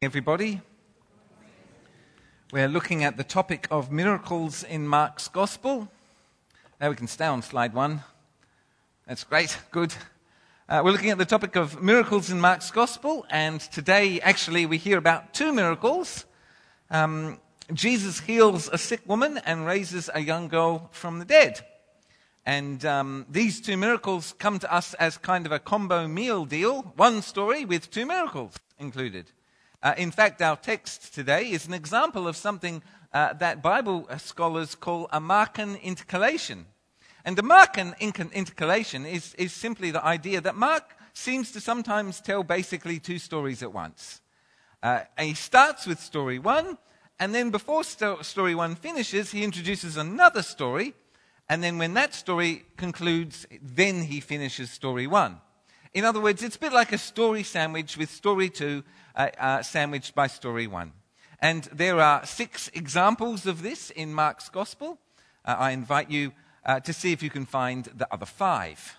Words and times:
everybody. 0.00 0.60
We're 2.52 2.68
looking 2.68 3.02
at 3.02 3.16
the 3.16 3.24
topic 3.24 3.66
of 3.68 3.90
miracles 3.90 4.62
in 4.62 4.86
Mark's 4.86 5.26
Gospel. 5.26 5.88
Now 6.80 6.90
we 6.90 6.94
can 6.94 7.08
stay 7.08 7.26
on 7.26 7.42
slide 7.42 7.74
one. 7.74 8.04
That's 9.08 9.24
great, 9.24 9.58
good. 9.72 9.92
Uh, 10.68 10.82
we're 10.84 10.92
looking 10.92 11.10
at 11.10 11.18
the 11.18 11.24
topic 11.24 11.56
of 11.56 11.82
miracles 11.82 12.30
in 12.30 12.40
Mark's 12.40 12.70
Gospel, 12.70 13.26
and 13.28 13.60
today 13.60 14.20
actually 14.20 14.66
we 14.66 14.78
hear 14.78 14.98
about 14.98 15.34
two 15.34 15.52
miracles. 15.52 16.26
Um, 16.90 17.40
Jesus 17.74 18.20
heals 18.20 18.70
a 18.72 18.78
sick 18.78 19.00
woman 19.04 19.38
and 19.38 19.66
raises 19.66 20.08
a 20.14 20.20
young 20.20 20.46
girl 20.46 20.90
from 20.92 21.18
the 21.18 21.24
dead. 21.24 21.58
And 22.46 22.84
um, 22.84 23.26
these 23.28 23.60
two 23.60 23.76
miracles 23.76 24.32
come 24.38 24.60
to 24.60 24.72
us 24.72 24.94
as 24.94 25.18
kind 25.18 25.44
of 25.44 25.50
a 25.50 25.58
combo 25.58 26.06
meal 26.06 26.44
deal, 26.44 26.82
one 26.94 27.20
story 27.20 27.64
with 27.64 27.90
two 27.90 28.06
miracles 28.06 28.54
included. 28.78 29.32
Uh, 29.82 29.94
in 29.96 30.10
fact, 30.10 30.42
our 30.42 30.56
text 30.56 31.14
today 31.14 31.50
is 31.50 31.66
an 31.66 31.74
example 31.74 32.26
of 32.26 32.36
something 32.36 32.82
uh, 33.12 33.32
that 33.34 33.62
Bible 33.62 34.08
scholars 34.18 34.74
call 34.74 35.08
a 35.12 35.20
Markan 35.20 35.80
intercalation. 35.82 36.66
And 37.24 37.36
the 37.36 37.42
Markan 37.42 37.96
intercalation 37.98 39.06
is, 39.06 39.34
is 39.34 39.52
simply 39.52 39.90
the 39.90 40.04
idea 40.04 40.40
that 40.40 40.56
Mark 40.56 40.96
seems 41.12 41.52
to 41.52 41.60
sometimes 41.60 42.20
tell 42.20 42.42
basically 42.42 42.98
two 42.98 43.18
stories 43.18 43.62
at 43.62 43.72
once. 43.72 44.20
Uh, 44.82 45.00
he 45.18 45.34
starts 45.34 45.86
with 45.86 46.00
story 46.00 46.38
one, 46.38 46.78
and 47.20 47.34
then 47.34 47.50
before 47.50 47.84
sto- 47.84 48.22
story 48.22 48.54
one 48.54 48.74
finishes, 48.74 49.30
he 49.30 49.44
introduces 49.44 49.96
another 49.96 50.42
story, 50.42 50.94
and 51.48 51.62
then 51.62 51.78
when 51.78 51.94
that 51.94 52.14
story 52.14 52.64
concludes, 52.76 53.46
then 53.62 54.02
he 54.02 54.20
finishes 54.20 54.70
story 54.70 55.06
one. 55.06 55.40
In 55.94 56.04
other 56.04 56.20
words, 56.20 56.42
it's 56.42 56.56
a 56.56 56.60
bit 56.60 56.72
like 56.72 56.92
a 56.92 56.98
story 56.98 57.42
sandwich 57.42 57.96
with 57.96 58.10
story 58.10 58.50
two 58.50 58.84
uh, 59.16 59.30
uh, 59.38 59.62
sandwiched 59.62 60.14
by 60.14 60.26
story 60.26 60.66
one. 60.66 60.92
And 61.40 61.64
there 61.72 61.98
are 62.00 62.26
six 62.26 62.68
examples 62.74 63.46
of 63.46 63.62
this 63.62 63.90
in 63.90 64.12
Mark's 64.12 64.48
Gospel. 64.48 64.98
Uh, 65.44 65.56
I 65.58 65.70
invite 65.70 66.10
you 66.10 66.32
uh, 66.66 66.80
to 66.80 66.92
see 66.92 67.12
if 67.12 67.22
you 67.22 67.30
can 67.30 67.46
find 67.46 67.86
the 67.96 68.12
other 68.12 68.26
five. 68.26 68.96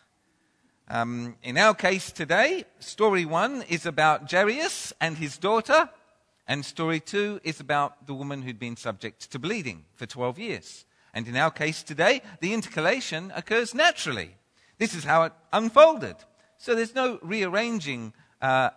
Um, 0.87 1.35
in 1.43 1.57
our 1.59 1.75
case 1.75 2.11
today, 2.11 2.63
story 2.79 3.23
one 3.23 3.61
is 3.69 3.85
about 3.85 4.31
Jairus 4.31 4.91
and 4.99 5.17
his 5.17 5.37
daughter, 5.37 5.89
and 6.47 6.65
story 6.65 6.99
two 6.99 7.39
is 7.43 7.59
about 7.59 8.07
the 8.07 8.15
woman 8.15 8.41
who'd 8.41 8.57
been 8.57 8.77
subject 8.77 9.29
to 9.31 9.37
bleeding 9.37 9.85
for 9.93 10.07
12 10.07 10.39
years. 10.39 10.85
And 11.13 11.27
in 11.27 11.35
our 11.35 11.51
case 11.51 11.83
today, 11.83 12.23
the 12.39 12.53
intercalation 12.53 13.31
occurs 13.35 13.75
naturally. 13.75 14.37
This 14.79 14.95
is 14.95 15.03
how 15.03 15.23
it 15.23 15.33
unfolded. 15.53 16.15
So 16.59 16.75
there's 16.75 16.93
no 16.93 17.19
rearranging 17.21 18.13
uh, 18.41 18.69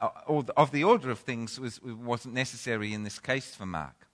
of 0.57 0.71
the 0.71 0.85
order 0.85 1.11
of 1.11 1.19
things 1.19 1.59
was, 1.59 1.83
wasn't 1.83 2.35
necessary 2.35 2.95
in 2.95 3.03
this 3.03 3.19
case 3.19 3.57
for 3.57 3.67
Mark. 3.67 4.07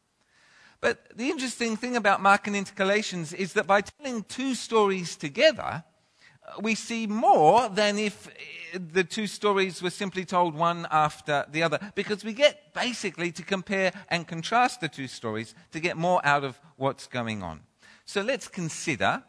But 0.80 1.14
the 1.14 1.28
interesting 1.28 1.76
thing 1.76 1.94
about 1.94 2.22
Markan 2.22 2.54
intercalations 2.54 3.34
is 3.34 3.52
that 3.52 3.66
by 3.66 3.82
telling 3.82 4.24
two 4.24 4.54
stories 4.54 5.16
together, 5.16 5.84
uh, 6.46 6.60
we 6.62 6.74
see 6.74 7.06
more 7.06 7.68
than 7.68 7.98
if 7.98 8.28
uh, 8.28 8.78
the 8.92 9.04
two 9.04 9.26
stories 9.26 9.82
were 9.82 9.90
simply 9.90 10.24
told 10.24 10.54
one 10.54 10.86
after 10.90 11.44
the 11.50 11.62
other, 11.62 11.78
because 11.94 12.24
we 12.24 12.32
get 12.32 12.72
basically 12.72 13.30
to 13.32 13.42
compare 13.42 13.92
and 14.08 14.26
contrast 14.26 14.80
the 14.80 14.88
two 14.88 15.08
stories 15.08 15.54
to 15.72 15.80
get 15.80 15.98
more 15.98 16.24
out 16.24 16.42
of 16.42 16.58
what's 16.76 17.06
going 17.06 17.42
on. 17.42 17.60
So 18.06 18.22
let's 18.22 18.48
consider 18.48 19.22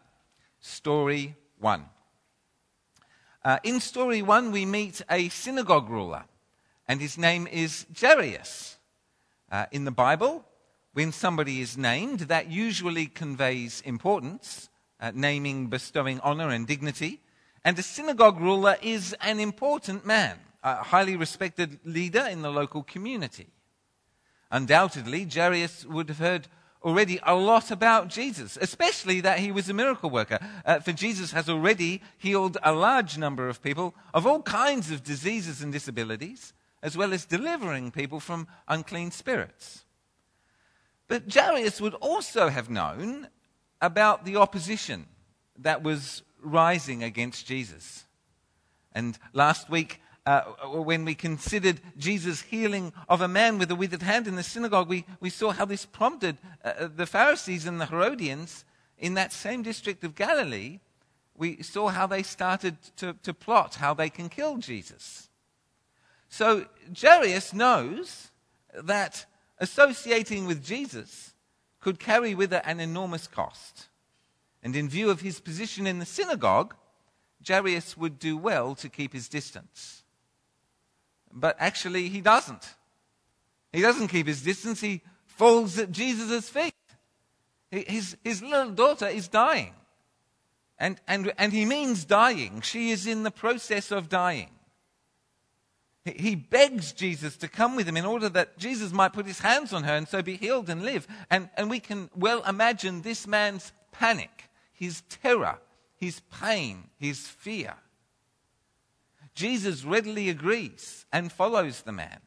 story 0.62 1.36
one. 1.58 1.86
Uh, 3.44 3.58
in 3.64 3.80
story 3.80 4.22
one, 4.22 4.52
we 4.52 4.66
meet 4.66 5.02
a 5.10 5.30
synagogue 5.30 5.90
ruler, 5.90 6.26
and 6.88 7.00
his 7.00 7.18
name 7.18 7.48
is 7.48 7.86
Jairus. 8.00 8.78
Uh, 9.52 9.66
in 9.72 9.86
the 9.86 9.92
Bible, 9.92 10.44
when 10.94 11.12
somebody 11.12 11.62
is 11.62 11.78
named, 11.78 12.22
that 12.22 12.52
usually 12.52 13.06
conveys 13.06 13.82
importance, 13.86 14.70
uh, 15.00 15.12
naming, 15.16 15.68
bestowing 15.68 16.20
honor 16.20 16.50
and 16.50 16.68
dignity. 16.68 17.22
And 17.64 17.80
a 17.80 17.84
synagogue 17.84 18.40
ruler 18.40 18.76
is 18.82 19.16
an 19.22 19.40
important 19.40 20.06
man, 20.06 20.38
a 20.62 20.76
highly 20.76 21.16
respected 21.16 21.80
leader 21.86 22.28
in 22.30 22.42
the 22.42 22.52
local 22.52 22.84
community. 22.84 23.48
Undoubtedly, 24.52 25.26
Jairus 25.26 25.86
would 25.86 26.10
have 26.10 26.20
heard 26.20 26.48
already 26.84 27.20
a 27.24 27.36
lot 27.36 27.72
about 27.72 28.08
Jesus, 28.08 28.58
especially 28.62 29.22
that 29.22 29.40
he 29.40 29.52
was 29.52 29.70
a 29.70 29.74
miracle 29.74 30.10
worker. 30.10 30.40
Uh, 30.66 30.80
for 30.80 30.92
Jesus 30.92 31.32
has 31.32 31.50
already 31.50 32.02
healed 32.18 32.58
a 32.64 32.72
large 32.72 33.18
number 33.18 33.50
of 33.50 33.62
people 33.62 33.94
of 34.14 34.26
all 34.26 34.42
kinds 34.42 34.92
of 34.92 35.04
diseases 35.04 35.62
and 35.62 35.74
disabilities, 35.74 36.54
as 36.82 36.96
well 36.96 37.14
as 37.14 37.26
delivering 37.26 37.92
people 37.92 38.20
from 38.20 38.48
unclean 38.68 39.12
spirits. 39.12 39.84
But 41.08 41.34
Jairus 41.34 41.82
would 41.82 41.96
also 41.96 42.50
have 42.50 42.70
known 42.70 43.28
about 43.82 44.26
the 44.26 44.38
opposition 44.38 45.08
that 45.58 45.84
was 45.84 46.24
rising 46.42 47.04
against 47.04 47.46
Jesus. 47.46 48.06
And 48.94 49.18
last 49.34 49.70
week, 49.70 50.02
uh, 50.26 50.42
when 50.68 51.06
we 51.06 51.16
considered 51.16 51.82
Jesus' 51.98 52.42
healing 52.42 52.94
of 53.08 53.22
a 53.22 53.28
man 53.28 53.58
with 53.58 53.72
a 53.72 53.76
withered 53.76 54.02
hand 54.02 54.28
in 54.28 54.36
the 54.36 54.44
synagogue, 54.44 54.88
we, 54.88 55.06
we 55.20 55.30
saw 55.30 55.52
how 55.52 55.66
this 55.66 55.86
prompted 55.86 56.38
uh, 56.64 56.74
uh, 56.80 56.90
the 56.94 57.06
Pharisees 57.06 57.66
and 57.66 57.80
the 57.80 57.86
Herodians 57.86 58.66
in 58.98 59.14
that 59.16 59.34
same 59.34 59.64
district 59.64 60.04
of 60.04 60.16
Galilee. 60.16 60.80
We 61.36 61.64
saw 61.64 61.88
how 61.88 62.06
they 62.06 62.24
started 62.24 62.78
to, 62.98 63.14
to 63.24 63.34
plot 63.34 63.76
how 63.76 63.94
they 63.94 64.10
can 64.10 64.30
kill 64.30 64.58
Jesus. 64.58 65.30
So 66.28 66.66
Jairus 67.00 67.54
knows 67.54 68.30
that 68.74 69.26
associating 69.58 70.46
with 70.46 70.64
Jesus 70.64 71.34
could 71.80 72.00
carry 72.00 72.36
with 72.36 72.54
it 72.54 72.62
an 72.66 72.80
enormous 72.80 73.26
cost. 73.26 73.88
And 74.62 74.76
in 74.76 74.90
view 74.90 75.10
of 75.10 75.22
his 75.22 75.40
position 75.40 75.88
in 75.88 76.00
the 76.00 76.06
synagogue, 76.06 76.76
Jairus 77.48 77.98
would 77.98 78.20
do 78.20 78.38
well 78.38 78.76
to 78.76 78.90
keep 78.90 79.14
his 79.14 79.30
distance. 79.30 80.04
But 81.34 81.56
actually, 81.60 82.10
he 82.10 82.22
doesn't. 82.22 82.76
He 83.72 83.82
doesn't 83.82 84.08
keep 84.08 84.28
his 84.28 84.42
distance. 84.42 84.82
He 84.82 85.02
falls 85.26 85.78
at 85.78 85.92
Jesus' 85.92 86.50
feet. 86.50 86.74
His, 87.72 88.18
his 88.24 88.42
little 88.42 88.72
daughter 88.72 89.08
is 89.08 89.28
dying. 89.28 89.74
And, 90.80 91.00
and, 91.08 91.32
and 91.38 91.54
he 91.54 91.66
means 91.66 92.06
dying. 92.06 92.62
She 92.62 92.92
is 92.92 93.06
in 93.06 93.24
the 93.24 93.32
process 93.32 93.92
of 93.92 94.10
dying. 94.10 94.50
He 96.06 96.36
begs 96.36 96.94
Jesus 96.94 97.36
to 97.38 97.48
come 97.48 97.76
with 97.76 97.88
him 97.88 97.98
in 97.98 98.06
order 98.06 98.30
that 98.30 98.58
Jesus 98.58 98.92
might 98.92 99.14
put 99.14 99.28
his 99.28 99.40
hands 99.40 99.74
on 99.74 99.84
her 99.84 99.94
and 99.94 100.08
so 100.08 100.22
be 100.24 100.38
healed 100.38 100.70
and 100.70 100.84
live. 100.84 101.08
And, 101.30 101.50
and 101.58 101.70
we 101.70 101.80
can 101.80 102.10
well 102.16 102.42
imagine 102.44 103.02
this 103.02 103.28
man's 103.28 103.72
panic, 103.92 104.50
his 104.72 105.02
terror, 105.10 105.60
his 105.98 106.22
pain, 106.32 106.86
his 106.98 107.28
fear. 107.28 107.76
Jesus 109.40 109.86
readily 109.86 110.28
agrees 110.28 111.06
and 111.14 111.32
follows 111.32 111.84
the 111.84 111.94
man. 111.94 112.20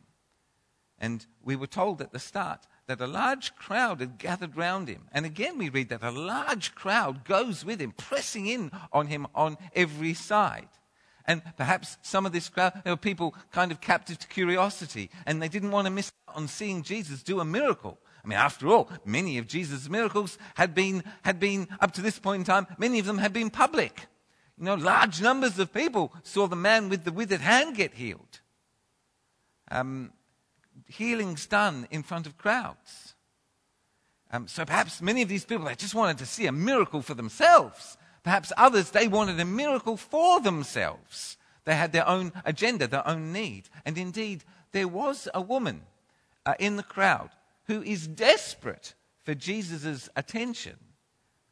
And 0.98 1.26
we 1.42 1.56
were 1.56 1.66
told 1.66 2.00
at 2.00 2.10
the 2.10 2.18
start 2.18 2.66
that 2.86 3.02
a 3.02 3.06
large 3.06 3.54
crowd 3.54 4.00
had 4.00 4.16
gathered 4.16 4.56
round 4.56 4.88
him. 4.88 5.08
And 5.12 5.26
again, 5.26 5.58
we 5.58 5.68
read 5.68 5.90
that 5.90 6.02
a 6.02 6.10
large 6.10 6.74
crowd 6.74 7.26
goes 7.26 7.66
with 7.66 7.82
him, 7.82 7.92
pressing 7.92 8.46
in 8.46 8.70
on 8.94 9.08
him 9.08 9.26
on 9.34 9.58
every 9.74 10.14
side. 10.14 10.70
And 11.26 11.42
perhaps 11.58 11.98
some 12.00 12.24
of 12.24 12.32
this 12.32 12.48
crowd, 12.48 12.80
there 12.82 12.94
were 12.94 12.96
people 12.96 13.34
kind 13.50 13.72
of 13.72 13.82
captive 13.82 14.18
to 14.20 14.26
curiosity, 14.26 15.10
and 15.26 15.42
they 15.42 15.48
didn't 15.50 15.70
want 15.70 15.84
to 15.84 15.92
miss 15.92 16.12
out 16.30 16.36
on 16.36 16.48
seeing 16.48 16.82
Jesus 16.82 17.22
do 17.22 17.40
a 17.40 17.44
miracle. 17.44 17.98
I 18.24 18.28
mean, 18.28 18.38
after 18.38 18.68
all, 18.68 18.88
many 19.04 19.36
of 19.36 19.46
Jesus' 19.46 19.90
miracles 19.90 20.38
had 20.54 20.74
been, 20.74 21.04
had 21.24 21.38
been, 21.38 21.68
up 21.78 21.92
to 21.92 22.00
this 22.00 22.18
point 22.18 22.40
in 22.40 22.46
time, 22.46 22.66
many 22.78 22.98
of 22.98 23.04
them 23.04 23.18
had 23.18 23.34
been 23.34 23.50
public. 23.50 24.06
You 24.58 24.64
know, 24.64 24.74
large 24.74 25.20
numbers 25.20 25.58
of 25.58 25.72
people 25.72 26.12
saw 26.22 26.46
the 26.46 26.56
man 26.56 26.88
with 26.88 27.04
the 27.04 27.12
withered 27.12 27.40
hand 27.40 27.76
get 27.76 27.94
healed. 27.94 28.40
Um, 29.70 30.12
healings 30.86 31.46
done 31.46 31.86
in 31.90 32.02
front 32.02 32.26
of 32.26 32.36
crowds. 32.36 33.14
Um, 34.30 34.48
so 34.48 34.64
perhaps 34.64 35.02
many 35.02 35.22
of 35.22 35.28
these 35.28 35.44
people, 35.44 35.66
they 35.66 35.74
just 35.74 35.94
wanted 35.94 36.18
to 36.18 36.26
see 36.26 36.46
a 36.46 36.52
miracle 36.52 37.02
for 37.02 37.14
themselves. 37.14 37.96
Perhaps 38.22 38.52
others, 38.56 38.90
they 38.90 39.08
wanted 39.08 39.38
a 39.40 39.44
miracle 39.44 39.96
for 39.96 40.40
themselves. 40.40 41.36
They 41.64 41.74
had 41.74 41.92
their 41.92 42.08
own 42.08 42.32
agenda, 42.44 42.86
their 42.86 43.06
own 43.06 43.32
need. 43.32 43.68
And 43.84 43.98
indeed, 43.98 44.44
there 44.72 44.88
was 44.88 45.28
a 45.34 45.40
woman 45.40 45.82
uh, 46.46 46.54
in 46.58 46.76
the 46.76 46.82
crowd 46.82 47.30
who 47.66 47.82
is 47.82 48.06
desperate 48.06 48.94
for 49.22 49.34
Jesus' 49.34 50.08
attention, 50.16 50.76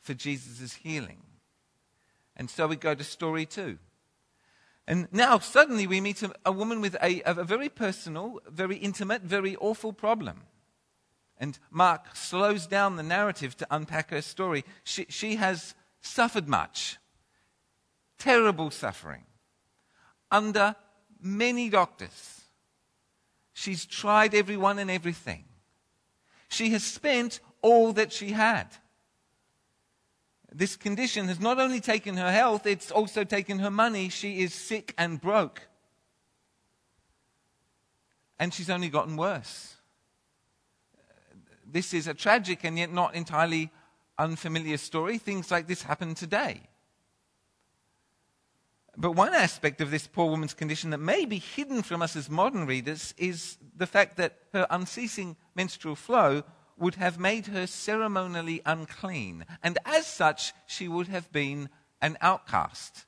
for 0.00 0.14
Jesus' 0.14 0.74
healing. 0.74 1.22
And 2.40 2.48
so 2.48 2.66
we 2.66 2.76
go 2.76 2.94
to 2.94 3.04
story 3.04 3.44
two. 3.44 3.76
And 4.86 5.08
now 5.12 5.38
suddenly 5.40 5.86
we 5.86 6.00
meet 6.00 6.22
a, 6.22 6.32
a 6.46 6.50
woman 6.50 6.80
with 6.80 6.96
a, 7.02 7.20
a 7.26 7.44
very 7.44 7.68
personal, 7.68 8.40
very 8.48 8.76
intimate, 8.76 9.20
very 9.20 9.56
awful 9.56 9.92
problem. 9.92 10.44
And 11.36 11.58
Mark 11.70 12.16
slows 12.16 12.66
down 12.66 12.96
the 12.96 13.02
narrative 13.02 13.58
to 13.58 13.66
unpack 13.70 14.08
her 14.08 14.22
story. 14.22 14.64
She, 14.84 15.04
she 15.10 15.36
has 15.36 15.74
suffered 16.00 16.48
much, 16.48 16.96
terrible 18.18 18.70
suffering, 18.70 19.24
under 20.30 20.76
many 21.20 21.68
doctors. 21.68 22.40
She's 23.52 23.84
tried 23.84 24.34
everyone 24.34 24.78
and 24.78 24.90
everything. 24.90 25.44
She 26.48 26.70
has 26.70 26.84
spent 26.84 27.40
all 27.60 27.92
that 27.92 28.14
she 28.14 28.30
had. 28.30 28.68
This 30.52 30.76
condition 30.76 31.28
has 31.28 31.38
not 31.38 31.60
only 31.60 31.80
taken 31.80 32.16
her 32.16 32.32
health, 32.32 32.66
it's 32.66 32.90
also 32.90 33.24
taken 33.24 33.60
her 33.60 33.70
money. 33.70 34.08
She 34.08 34.40
is 34.40 34.52
sick 34.52 34.94
and 34.98 35.20
broke. 35.20 35.68
And 38.38 38.52
she's 38.52 38.70
only 38.70 38.88
gotten 38.88 39.16
worse. 39.16 39.76
This 41.64 41.94
is 41.94 42.08
a 42.08 42.14
tragic 42.14 42.64
and 42.64 42.76
yet 42.78 42.92
not 42.92 43.14
entirely 43.14 43.70
unfamiliar 44.18 44.76
story. 44.76 45.18
Things 45.18 45.50
like 45.50 45.68
this 45.68 45.82
happen 45.82 46.14
today. 46.14 46.62
But 48.96 49.12
one 49.12 49.34
aspect 49.34 49.80
of 49.80 49.90
this 49.90 50.06
poor 50.06 50.28
woman's 50.28 50.52
condition 50.52 50.90
that 50.90 50.98
may 50.98 51.24
be 51.24 51.38
hidden 51.38 51.82
from 51.82 52.02
us 52.02 52.16
as 52.16 52.28
modern 52.28 52.66
readers 52.66 53.14
is 53.16 53.56
the 53.76 53.86
fact 53.86 54.16
that 54.16 54.36
her 54.52 54.66
unceasing 54.68 55.36
menstrual 55.54 55.94
flow 55.94 56.42
would 56.80 56.96
have 56.96 57.20
made 57.20 57.46
her 57.46 57.66
ceremonially 57.66 58.62
unclean, 58.64 59.44
and 59.62 59.78
as 59.84 60.06
such, 60.06 60.52
she 60.66 60.88
would 60.88 61.08
have 61.08 61.30
been 61.30 61.68
an 62.00 62.16
outcast. 62.20 63.04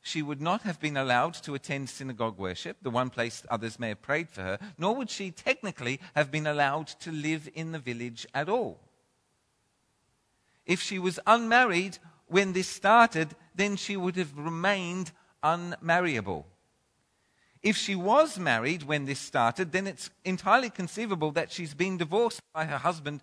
She 0.00 0.22
would 0.22 0.40
not 0.40 0.62
have 0.62 0.80
been 0.80 0.96
allowed 0.96 1.34
to 1.42 1.54
attend 1.54 1.90
synagogue 1.90 2.38
worship, 2.38 2.78
the 2.80 2.90
one 2.90 3.10
place 3.10 3.44
others 3.50 3.78
may 3.78 3.90
have 3.90 4.00
prayed 4.00 4.30
for 4.30 4.42
her, 4.42 4.58
nor 4.78 4.94
would 4.94 5.10
she 5.10 5.30
technically 5.30 6.00
have 6.14 6.30
been 6.30 6.46
allowed 6.46 6.86
to 7.00 7.12
live 7.12 7.48
in 7.54 7.72
the 7.72 7.78
village 7.78 8.26
at 8.32 8.48
all. 8.48 8.80
If 10.64 10.80
she 10.80 10.98
was 10.98 11.18
unmarried 11.26 11.98
when 12.26 12.52
this 12.52 12.68
started, 12.68 13.34
then 13.54 13.76
she 13.76 13.96
would 13.96 14.16
have 14.16 14.38
remained 14.38 15.10
unmarriable. 15.42 16.46
If 17.62 17.76
she 17.76 17.94
was 17.94 18.38
married 18.38 18.84
when 18.84 19.04
this 19.04 19.18
started, 19.18 19.72
then 19.72 19.86
it's 19.86 20.10
entirely 20.24 20.70
conceivable 20.70 21.32
that 21.32 21.50
she's 21.50 21.74
been 21.74 21.96
divorced 21.96 22.40
by 22.54 22.66
her 22.66 22.78
husband 22.78 23.20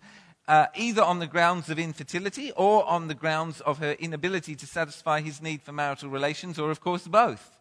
uh, 0.48 0.66
either 0.76 1.02
on 1.02 1.18
the 1.18 1.26
grounds 1.26 1.70
of 1.70 1.78
infertility 1.78 2.52
or 2.52 2.86
on 2.86 3.08
the 3.08 3.14
grounds 3.14 3.60
of 3.62 3.78
her 3.78 3.92
inability 3.92 4.54
to 4.54 4.66
satisfy 4.66 5.20
his 5.20 5.42
need 5.42 5.62
for 5.62 5.72
marital 5.72 6.08
relations, 6.08 6.58
or 6.58 6.70
of 6.70 6.80
course 6.80 7.06
both. 7.08 7.56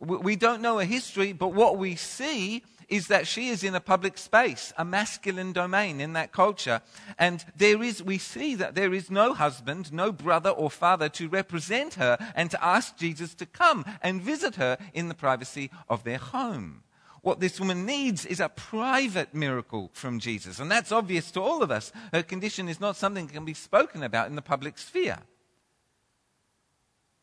We 0.00 0.34
don't 0.34 0.62
know 0.62 0.78
her 0.78 0.84
history, 0.84 1.32
but 1.32 1.52
what 1.52 1.76
we 1.76 1.94
see 1.94 2.64
is 2.90 3.06
that 3.06 3.26
she 3.26 3.48
is 3.48 3.64
in 3.64 3.74
a 3.74 3.80
public 3.80 4.18
space, 4.18 4.72
a 4.76 4.84
masculine 4.84 5.52
domain 5.52 6.00
in 6.00 6.12
that 6.14 6.32
culture. 6.32 6.82
And 7.18 7.44
there 7.56 7.82
is, 7.82 8.02
we 8.02 8.18
see 8.18 8.56
that 8.56 8.74
there 8.74 8.92
is 8.92 9.10
no 9.10 9.32
husband, 9.32 9.92
no 9.92 10.12
brother 10.12 10.50
or 10.50 10.70
father 10.70 11.08
to 11.10 11.28
represent 11.28 11.94
her 11.94 12.18
and 12.34 12.50
to 12.50 12.62
ask 12.62 12.96
Jesus 12.96 13.34
to 13.36 13.46
come 13.46 13.84
and 14.02 14.20
visit 14.20 14.56
her 14.56 14.76
in 14.92 15.08
the 15.08 15.14
privacy 15.14 15.70
of 15.88 16.04
their 16.04 16.18
home. 16.18 16.82
What 17.22 17.38
this 17.38 17.60
woman 17.60 17.86
needs 17.86 18.24
is 18.24 18.40
a 18.40 18.48
private 18.48 19.34
miracle 19.34 19.90
from 19.92 20.18
Jesus. 20.18 20.58
And 20.58 20.70
that's 20.70 20.90
obvious 20.90 21.30
to 21.32 21.40
all 21.40 21.62
of 21.62 21.70
us. 21.70 21.92
Her 22.12 22.22
condition 22.22 22.68
is 22.68 22.80
not 22.80 22.96
something 22.96 23.26
that 23.26 23.32
can 23.34 23.44
be 23.44 23.54
spoken 23.54 24.02
about 24.02 24.28
in 24.28 24.36
the 24.36 24.42
public 24.42 24.78
sphere. 24.78 25.18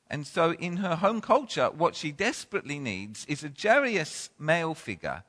And 0.09 0.25
so, 0.25 0.53
in 0.53 0.77
her 0.77 0.95
home 0.95 1.19
culture, 1.19 1.69
what 1.69 1.95
she 1.95 2.13
desperately 2.13 2.79
needs 2.79 3.25
is 3.25 3.43
a 3.43 3.51
Jairus 3.51 4.29
male 4.39 4.73
figure 4.73 5.23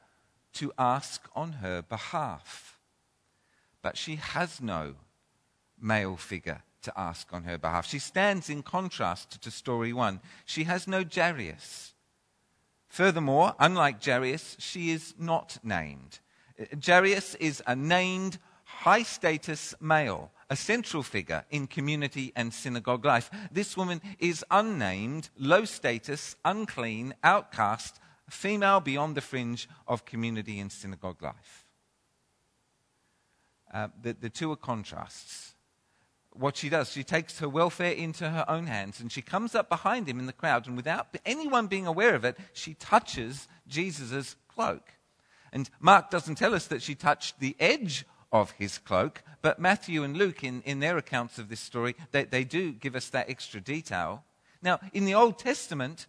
to 0.55 0.73
ask 0.79 1.29
on 1.35 1.55
her 1.55 1.83
behalf. 1.83 2.79
But 3.83 3.97
she 3.97 4.17
has 4.17 4.61
no 4.61 4.95
male 5.81 6.17
figure 6.17 6.63
to 6.83 6.93
ask 6.99 7.33
on 7.33 7.45
her 7.45 7.59
behalf. 7.59 7.87
She 7.87 7.99
stands 7.99 8.49
in 8.49 8.63
contrast 8.63 9.41
to 9.43 9.51
story 9.51 9.93
one. 9.93 10.21
She 10.45 10.65
has 10.65 10.87
no 10.87 11.05
Jairus. 11.05 11.95
Furthermore, 12.89 13.55
unlike 13.59 14.03
Jairus, 14.03 14.57
she 14.59 14.91
is 14.91 15.15
not 15.19 15.59
named. 15.63 16.21
Jairus 16.85 17.35
is 17.37 17.63
a 17.67 17.77
named, 17.77 18.39
high 18.65 19.03
status 19.03 19.75
male, 19.81 20.33
a 20.51 20.57
central 20.57 21.03
figure 21.03 21.45
in 21.51 21.67
community 21.67 22.33
and 22.35 22.53
synagogue 22.53 23.05
life. 23.05 23.31
This 23.53 23.77
woman 23.77 24.01
is 24.19 24.45
unnamed, 24.51 25.29
low 25.39 25.65
status, 25.65 26.37
unclean, 26.45 27.15
outcast, 27.23 28.01
female 28.29 28.81
beyond 28.81 29.17
the 29.17 29.21
fringe 29.21 29.69
of 29.87 30.05
community 30.05 30.59
and 30.61 30.71
synagogue 30.71 31.23
life. 31.23 31.67
Uh, 33.73 33.89
the, 34.01 34.15
the 34.15 34.31
two 34.31 34.51
are 34.51 34.57
contrasts. 34.57 35.55
What 36.33 36.57
she 36.57 36.69
does, 36.69 36.93
she 36.93 37.05
takes 37.05 37.41
her 37.41 37.49
welfare 37.49 37.93
into 37.93 38.31
her 38.31 38.45
own 38.49 38.67
hands 38.67 39.01
and 39.01 39.11
she 39.11 39.23
comes 39.23 39.55
up 39.55 39.69
behind 39.69 40.09
him 40.09 40.19
in 40.19 40.27
the 40.27 40.33
crowd, 40.33 40.67
and 40.67 40.77
without 40.77 41.09
anyone 41.27 41.67
being 41.67 41.87
aware 41.87 42.15
of 42.15 42.25
it, 42.25 42.39
she 42.53 42.75
touches 42.75 43.49
Jesus' 43.67 44.37
cloak. 44.47 44.93
And 45.53 45.69
Mark 45.81 46.11
doesn't 46.11 46.37
tell 46.37 46.55
us 46.55 46.67
that 46.67 46.83
she 46.83 46.95
touched 46.95 47.41
the 47.41 47.57
edge 47.59 48.05
of 48.31 48.53
his 48.53 48.79
cloak, 48.79 49.23
but 49.41 49.59
Matthew 49.59 50.03
and 50.03 50.17
Luke, 50.17 50.45
in, 50.45 50.63
in 50.63 50.81
their 50.81 50.99
accounts 50.99 51.39
of 51.39 51.49
this 51.49 51.61
story, 51.61 51.97
they, 52.13 52.25
they 52.25 52.45
do 52.45 52.73
give 52.73 52.95
us 52.95 53.09
that 53.09 53.31
extra 53.31 53.61
detail. 53.61 54.25
Now, 54.63 54.81
in 54.93 55.05
the 55.05 55.15
Old 55.15 55.39
Testament, 55.39 56.07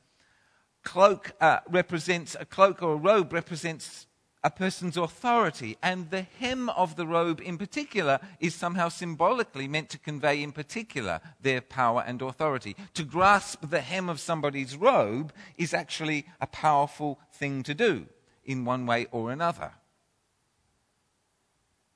cloak 0.84 1.32
uh, 1.42 1.60
represents, 1.70 2.36
a 2.40 2.46
cloak 2.46 2.82
or 2.82 2.94
a 2.94 2.98
robe 2.98 3.34
represents 3.34 4.08
a 4.44 4.50
person's 4.50 4.96
authority, 4.96 5.78
and 5.84 6.10
the 6.12 6.22
hem 6.22 6.70
of 6.70 6.96
the 6.96 7.06
robe 7.06 7.42
in 7.42 7.58
particular 7.58 8.20
is 8.40 8.56
somehow 8.56 8.88
symbolically 8.88 9.68
meant 9.68 9.90
to 9.90 10.00
convey, 10.00 10.42
in 10.42 10.52
particular, 10.54 11.20
their 11.42 11.60
power 11.60 12.04
and 12.08 12.22
authority. 12.22 12.76
To 12.94 13.04
grasp 13.04 13.70
the 13.70 13.82
hem 13.82 14.08
of 14.08 14.20
somebody's 14.20 14.78
robe 14.78 15.34
is 15.58 15.74
actually 15.74 16.26
a 16.40 16.48
powerful 16.48 17.20
thing 17.34 17.64
to 17.64 17.74
do 17.74 18.08
in 18.46 18.64
one 18.64 18.86
way 18.86 19.08
or 19.12 19.32
another. 19.32 19.74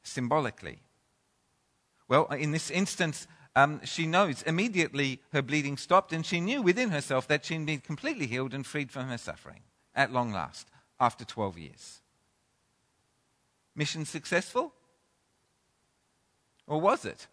Symbolically. 0.03 0.79
Well, 2.09 2.25
in 2.25 2.51
this 2.51 2.69
instance, 2.69 3.25
um, 3.55 3.81
she 3.83 4.07
knows 4.07 4.41
immediately 4.43 5.21
her 5.31 5.41
bleeding 5.41 5.77
stopped, 5.77 6.11
and 6.11 6.25
she 6.25 6.39
knew 6.39 6.61
within 6.61 6.89
herself 6.89 7.27
that 7.27 7.45
she'd 7.45 7.65
been 7.65 7.79
completely 7.79 8.25
healed 8.27 8.53
and 8.53 8.65
freed 8.65 8.91
from 8.91 9.07
her 9.07 9.17
suffering 9.17 9.61
at 9.93 10.11
long 10.11 10.31
last 10.31 10.67
after 10.99 11.23
12 11.23 11.57
years. 11.57 12.01
Mission 13.75 14.05
successful? 14.05 14.73
Or 16.65 16.79
was 16.79 17.05
it? 17.05 17.27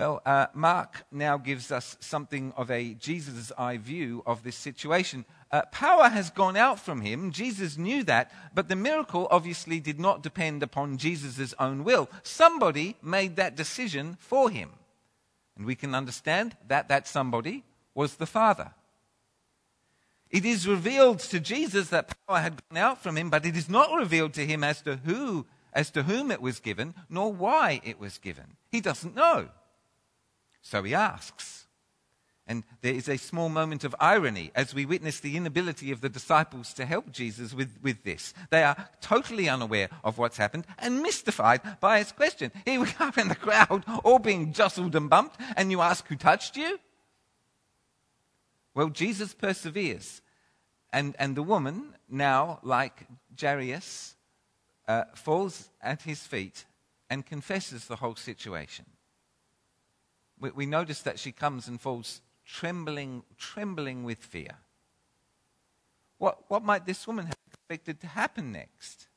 Well, 0.00 0.22
uh, 0.24 0.46
Mark 0.54 1.04
now 1.12 1.36
gives 1.36 1.70
us 1.70 1.98
something 2.00 2.54
of 2.56 2.70
a 2.70 2.94
Jesus' 2.94 3.52
eye 3.58 3.76
view 3.76 4.22
of 4.24 4.42
this 4.42 4.56
situation. 4.56 5.26
Uh, 5.52 5.60
power 5.72 6.08
has 6.08 6.30
gone 6.30 6.56
out 6.56 6.80
from 6.80 7.02
him. 7.02 7.32
Jesus 7.32 7.76
knew 7.76 8.02
that, 8.04 8.32
but 8.54 8.68
the 8.70 8.76
miracle 8.76 9.28
obviously 9.30 9.78
did 9.78 10.00
not 10.00 10.22
depend 10.22 10.62
upon 10.62 10.96
Jesus' 10.96 11.52
own 11.58 11.84
will. 11.84 12.08
Somebody 12.22 12.96
made 13.02 13.36
that 13.36 13.56
decision 13.56 14.16
for 14.18 14.48
him. 14.48 14.70
And 15.54 15.66
we 15.66 15.74
can 15.74 15.94
understand 15.94 16.56
that 16.66 16.88
that 16.88 17.06
somebody 17.06 17.62
was 17.94 18.14
the 18.14 18.24
Father. 18.24 18.72
It 20.30 20.46
is 20.46 20.66
revealed 20.66 21.18
to 21.18 21.40
Jesus 21.40 21.90
that 21.90 22.16
power 22.26 22.38
had 22.38 22.62
gone 22.70 22.78
out 22.78 23.02
from 23.02 23.18
him, 23.18 23.28
but 23.28 23.44
it 23.44 23.54
is 23.54 23.68
not 23.68 23.94
revealed 23.94 24.32
to 24.32 24.46
him 24.46 24.64
as 24.64 24.80
to 24.80 24.96
who, 25.04 25.44
as 25.74 25.90
to 25.90 26.04
whom 26.04 26.30
it 26.30 26.40
was 26.40 26.58
given, 26.58 26.94
nor 27.10 27.30
why 27.30 27.82
it 27.84 28.00
was 28.00 28.16
given. 28.16 28.56
He 28.72 28.80
doesn't 28.80 29.14
know. 29.14 29.50
So 30.62 30.82
he 30.82 30.94
asks. 30.94 31.66
And 32.46 32.64
there 32.80 32.94
is 32.94 33.08
a 33.08 33.16
small 33.16 33.48
moment 33.48 33.84
of 33.84 33.94
irony 34.00 34.50
as 34.56 34.74
we 34.74 34.84
witness 34.84 35.20
the 35.20 35.36
inability 35.36 35.92
of 35.92 36.00
the 36.00 36.08
disciples 36.08 36.72
to 36.74 36.84
help 36.84 37.12
Jesus 37.12 37.54
with, 37.54 37.78
with 37.80 38.02
this. 38.02 38.34
They 38.50 38.64
are 38.64 38.88
totally 39.00 39.48
unaware 39.48 39.88
of 40.02 40.18
what's 40.18 40.36
happened 40.36 40.66
and 40.78 41.00
mystified 41.00 41.60
by 41.78 41.98
his 41.98 42.10
question. 42.10 42.50
Here 42.64 42.80
we 42.80 42.88
are 42.98 43.12
in 43.16 43.28
the 43.28 43.36
crowd, 43.36 43.84
all 44.02 44.18
being 44.18 44.52
jostled 44.52 44.96
and 44.96 45.08
bumped, 45.08 45.40
and 45.56 45.70
you 45.70 45.80
ask, 45.80 46.08
Who 46.08 46.16
touched 46.16 46.56
you? 46.56 46.80
Well, 48.74 48.88
Jesus 48.88 49.32
perseveres. 49.32 50.20
And, 50.92 51.14
and 51.20 51.36
the 51.36 51.44
woman, 51.44 51.94
now 52.08 52.58
like 52.64 53.06
Jairus, 53.40 54.16
uh, 54.88 55.04
falls 55.14 55.70
at 55.80 56.02
his 56.02 56.26
feet 56.26 56.64
and 57.08 57.24
confesses 57.24 57.86
the 57.86 57.94
whole 57.94 58.16
situation 58.16 58.86
we, 60.40 60.50
we 60.50 60.66
notice 60.66 61.02
that 61.02 61.18
she 61.18 61.32
comes 61.32 61.68
and 61.68 61.80
falls 61.80 62.20
trembling, 62.46 63.22
trembling 63.38 64.04
with 64.04 64.18
fear. 64.18 64.56
What, 66.18 66.38
what 66.48 66.64
might 66.64 66.86
this 66.86 67.06
woman 67.06 67.26
have 67.26 67.36
expected 67.46 68.00
to 68.00 68.06
happen 68.06 68.52
next? 68.52 69.08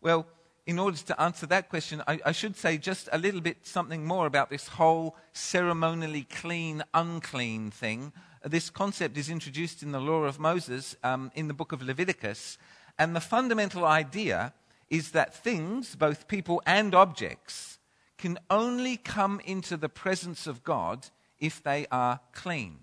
Well, 0.00 0.26
in 0.66 0.78
order 0.80 0.96
to 0.96 1.20
answer 1.20 1.46
that 1.46 1.68
question, 1.68 2.02
I, 2.08 2.18
I, 2.26 2.32
should 2.32 2.56
say 2.56 2.76
just 2.76 3.08
a 3.12 3.18
little 3.18 3.40
bit 3.40 3.64
something 3.64 4.04
more 4.04 4.26
about 4.26 4.50
this 4.50 4.66
whole 4.66 5.14
ceremonially 5.32 6.24
clean, 6.24 6.82
unclean 6.92 7.70
thing. 7.70 8.12
This 8.44 8.68
concept 8.70 9.16
is 9.16 9.30
introduced 9.30 9.84
in 9.84 9.92
the 9.92 10.00
law 10.00 10.24
of 10.24 10.40
Moses 10.40 10.96
um, 11.04 11.30
in 11.36 11.46
the 11.46 11.54
book 11.54 11.70
of 11.70 11.82
Leviticus. 11.82 12.58
And 12.98 13.14
the 13.14 13.20
fundamental 13.20 13.84
idea 13.84 14.54
is 14.90 15.12
that 15.12 15.34
things, 15.34 15.94
both 15.94 16.26
people 16.26 16.60
and 16.66 16.94
objects, 16.94 17.78
can 18.18 18.38
only 18.50 18.96
come 18.96 19.40
into 19.44 19.76
the 19.76 19.88
presence 19.88 20.46
of 20.46 20.64
God 20.64 21.08
if 21.38 21.62
they 21.62 21.86
are 21.90 22.20
clean, 22.32 22.78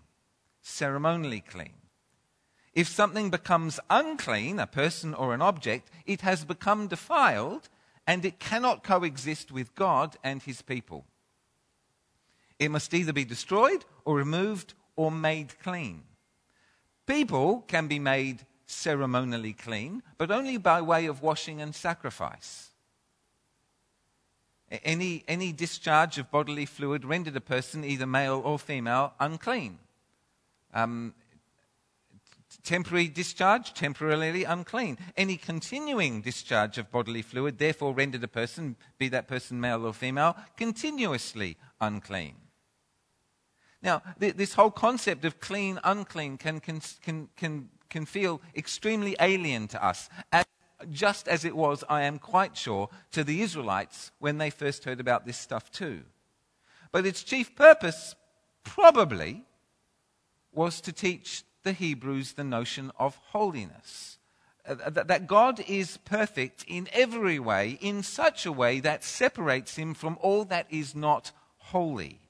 ceremonially 0.62 1.42
clean. 1.42 1.74
If 2.74 2.88
something 2.88 3.30
becomes 3.30 3.80
unclean, 3.90 4.60
a 4.60 4.68
person 4.68 5.14
or 5.14 5.34
an 5.34 5.42
object, 5.42 5.90
it 6.06 6.22
has 6.22 6.44
become 6.44 6.88
defiled 6.88 7.70
and 8.08 8.26
it 8.26 8.40
cannot 8.40 8.84
coexist 8.84 9.52
with 9.52 9.76
God 9.76 10.18
and 10.24 10.42
his 10.42 10.62
people. 10.62 11.06
It 12.60 12.72
must 12.72 12.94
either 12.94 13.14
be 13.14 13.26
destroyed 13.26 13.86
or 14.06 14.16
removed 14.16 14.74
or 14.96 15.12
made 15.12 15.60
clean. 15.60 16.04
People 17.06 17.64
can 17.68 17.88
be 17.88 18.00
made 18.00 18.46
ceremonially 18.66 19.54
clean, 19.54 20.02
but 20.18 20.32
only 20.32 20.58
by 20.58 20.82
way 20.82 21.06
of 21.06 21.22
washing 21.22 21.62
and 21.62 21.76
sacrifice. 21.76 22.73
Any, 24.84 25.24
any 25.28 25.52
discharge 25.52 26.18
of 26.18 26.32
bodily 26.32 26.66
fluid 26.66 27.06
rendered 27.06 27.36
a 27.36 27.42
person, 27.42 27.84
either 27.84 28.08
male 28.08 28.42
or 28.44 28.58
female, 28.58 29.14
unclean. 29.20 29.78
Um, 30.74 31.14
temporary 32.64 33.08
discharge, 33.08 33.74
temporarily 33.74 34.44
unclean. 34.44 34.98
Any 35.16 35.38
continuing 35.38 36.22
discharge 36.22 36.78
of 36.78 36.92
bodily 36.92 37.22
fluid, 37.22 37.60
therefore, 37.60 37.94
rendered 37.94 38.24
a 38.24 38.28
person, 38.28 38.76
be 38.98 39.10
that 39.10 39.28
person 39.28 39.60
male 39.60 39.86
or 39.86 39.94
female, 39.94 40.36
continuously 40.58 41.58
unclean. 41.80 42.36
Now, 43.84 44.02
th- 44.20 44.36
this 44.36 44.54
whole 44.54 44.72
concept 44.72 45.26
of 45.26 45.40
clean, 45.40 45.80
unclean 45.84 46.38
can, 46.38 46.60
can, 46.60 46.82
can, 47.02 47.70
can, 47.90 48.06
feel 48.06 48.42
extremely 48.56 49.16
alien 49.20 49.68
to 49.68 49.86
us, 49.86 50.10
as, 50.32 50.46
just 50.92 51.28
as 51.28 51.46
it 51.46 51.56
was, 51.56 51.84
I 51.90 52.04
am 52.04 52.20
quite 52.20 52.58
sure, 52.58 52.90
to 53.12 53.24
the 53.24 53.42
Israelites 53.42 54.12
when 54.20 54.38
they 54.38 54.50
first 54.50 54.86
heard 54.86 55.00
about 55.00 55.26
this 55.26 55.38
stuff 55.38 55.72
too. 55.72 56.04
But 56.92 57.06
its 57.06 57.24
chief 57.24 57.56
purpose, 57.56 58.16
probably, 58.64 59.44
was 60.52 60.82
to 60.82 60.92
teach 60.92 61.44
the 61.64 61.74
Hebrews 61.74 62.34
the 62.34 62.44
notion 62.44 62.92
of 63.00 63.16
holiness. 63.32 64.20
Uh, 64.66 64.90
that 64.90 65.28
God 65.28 65.60
is 65.68 65.98
perfect 66.06 66.64
in 66.68 66.88
every 66.94 67.38
way, 67.38 67.78
in 67.82 68.02
such 68.02 68.46
a 68.46 68.52
way 68.52 68.80
that 68.80 69.04
separates 69.04 69.76
him 69.76 69.94
from 69.94 70.18
all 70.22 70.46
that 70.46 70.68
is 70.70 70.96
not 70.96 71.32
holy. 71.58 72.22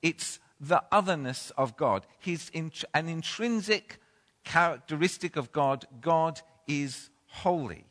It's 0.00 0.38
the 0.58 0.82
otherness 0.90 1.52
of 1.58 1.76
God, 1.76 2.06
His 2.18 2.50
an 2.54 3.08
intrinsic 3.08 3.98
characteristic 4.44 5.36
of 5.36 5.52
God. 5.52 5.84
God 6.00 6.40
is 6.66 7.10
holy. 7.26 7.84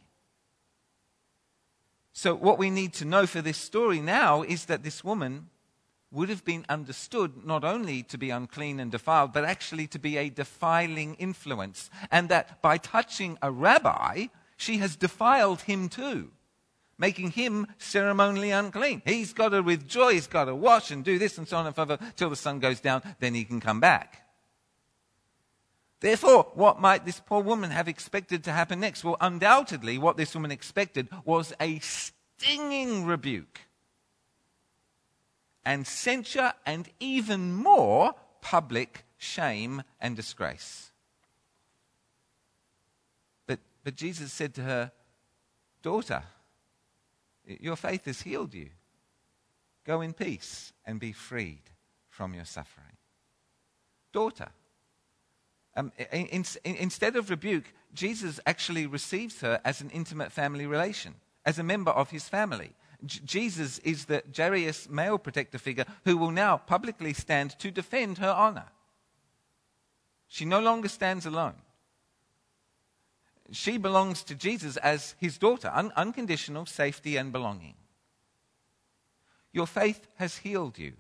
So, 2.13 2.36
what 2.36 2.58
we 2.58 2.70
need 2.70 2.94
to 2.94 3.06
know 3.06 3.25
for 3.25 3.41
this 3.41 3.58
story 3.58 4.01
now 4.01 4.44
is 4.44 4.65
that 4.65 4.84
this 4.84 5.03
woman 5.03 5.50
would 6.12 6.30
have 6.30 6.44
been 6.44 6.65
understood 6.68 7.46
not 7.46 7.63
only 7.63 8.03
to 8.03 8.18
be 8.18 8.30
unclean 8.30 8.80
and 8.80 8.91
defiled, 8.91 9.32
but 9.32 9.46
actually 9.46 9.88
to 9.88 10.00
be 10.00 10.18
a 10.18 10.30
defiling 10.30 11.15
influence. 11.15 11.89
And 12.12 12.27
that 12.27 12.62
by 12.62 12.77
touching 12.77 13.38
a 13.41 13.50
rabbi, 13.50 14.27
she 14.58 14.77
has 14.80 14.98
defiled 14.98 15.62
him 15.62 15.88
too 15.88 16.32
making 17.01 17.32
him 17.32 17.65
ceremonially 17.80 18.51
unclean. 18.51 19.01
He's 19.03 19.34
got 19.34 19.50
to, 19.50 19.62
with 19.62 19.88
joy, 19.88 20.13
he's 20.13 20.27
got 20.27 20.46
to 20.46 20.56
wash 20.56 20.91
and 20.91 21.03
do 21.03 21.18
this 21.18 21.39
and 21.39 21.48
so 21.48 21.58
on 21.58 21.65
and 21.65 21.75
so 21.75 21.88
forth 21.88 22.15
till 22.15 22.30
the 22.30 22.36
sun 22.36 22.60
goes 22.60 22.80
down, 22.80 23.01
then 23.20 23.34
he 23.34 23.44
can 23.44 23.60
come 23.60 23.80
back. 23.80 24.20
Therefore, 26.01 26.48
what 26.55 26.81
might 26.81 27.05
this 27.05 27.20
poor 27.20 27.41
woman 27.43 27.70
have 27.70 27.88
expected 27.88 28.43
to 28.43 28.51
happen 28.51 28.79
next? 28.79 29.03
Well, 29.03 29.17
undoubtedly, 29.22 30.00
what 30.00 30.17
this 30.17 30.34
woman 30.34 30.51
expected 30.51 31.08
was 31.24 31.53
a 31.62 31.79
stinging 31.79 33.05
rebuke 33.05 33.62
and 35.63 35.86
censure 35.86 36.53
and 36.65 36.89
even 37.00 37.53
more 37.53 38.15
public 38.41 39.05
shame 39.20 39.84
and 40.00 40.15
disgrace. 40.15 40.91
But, 43.46 43.60
but 43.84 43.96
Jesus 43.96 44.34
said 44.34 44.55
to 44.55 44.63
her, 44.63 44.91
Daughter, 45.84 46.24
your 47.46 47.75
faith 47.75 48.05
has 48.05 48.22
healed 48.24 48.55
you. 48.55 48.70
Go 49.86 50.01
in 50.01 50.13
peace 50.13 50.74
and 50.84 51.00
be 51.00 51.12
freed 51.12 51.63
from 52.10 52.34
your 52.34 52.46
suffering. 52.46 52.98
Daughter. 54.12 54.50
Um, 55.75 55.91
in, 56.11 56.27
in, 56.27 56.45
instead 56.63 57.15
of 57.15 57.29
rebuke, 57.29 57.73
Jesus 57.93 58.39
actually 58.45 58.85
receives 58.85 59.41
her 59.41 59.61
as 59.63 59.81
an 59.81 59.89
intimate 59.89 60.31
family 60.31 60.65
relation, 60.65 61.15
as 61.45 61.59
a 61.59 61.63
member 61.63 61.91
of 61.91 62.09
his 62.09 62.27
family. 62.27 62.71
J- 63.05 63.21
Jesus 63.23 63.79
is 63.79 64.05
the 64.05 64.23
Jairus 64.35 64.89
male 64.89 65.17
protector 65.17 65.57
figure 65.57 65.85
who 66.05 66.17
will 66.17 66.31
now 66.31 66.57
publicly 66.57 67.13
stand 67.13 67.57
to 67.59 67.71
defend 67.71 68.17
her 68.17 68.31
honor. 68.31 68.67
She 70.27 70.45
no 70.45 70.59
longer 70.59 70.87
stands 70.87 71.25
alone 71.25 71.55
she 73.51 73.77
belongs 73.77 74.23
to 74.23 74.35
Jesus 74.35 74.77
as 74.77 75.15
his 75.19 75.37
daughter, 75.37 75.71
un- 75.73 75.91
unconditional 75.95 76.65
safety 76.65 77.17
and 77.17 77.31
belonging. 77.31 77.75
Your 79.53 79.67
faith 79.67 80.07
has 80.15 80.37
healed 80.37 80.77
you. 80.77 80.93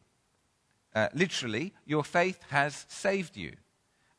Uh, 0.93 1.07
literally, 1.13 1.73
your 1.85 2.03
faith 2.03 2.39
has 2.49 2.85
saved 2.89 3.37
you. 3.37 3.53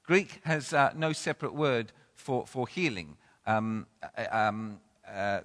Greek 0.05 0.41
has 0.45 0.73
uh, 0.73 0.93
no 0.97 1.13
separate 1.13 1.55
word 1.55 1.93
for, 2.15 2.47
for 2.47 2.67
healing. 2.67 3.17
Um, 3.47 3.87
uh, 4.17 4.25
um, 4.31 4.81
uh, 5.07 5.41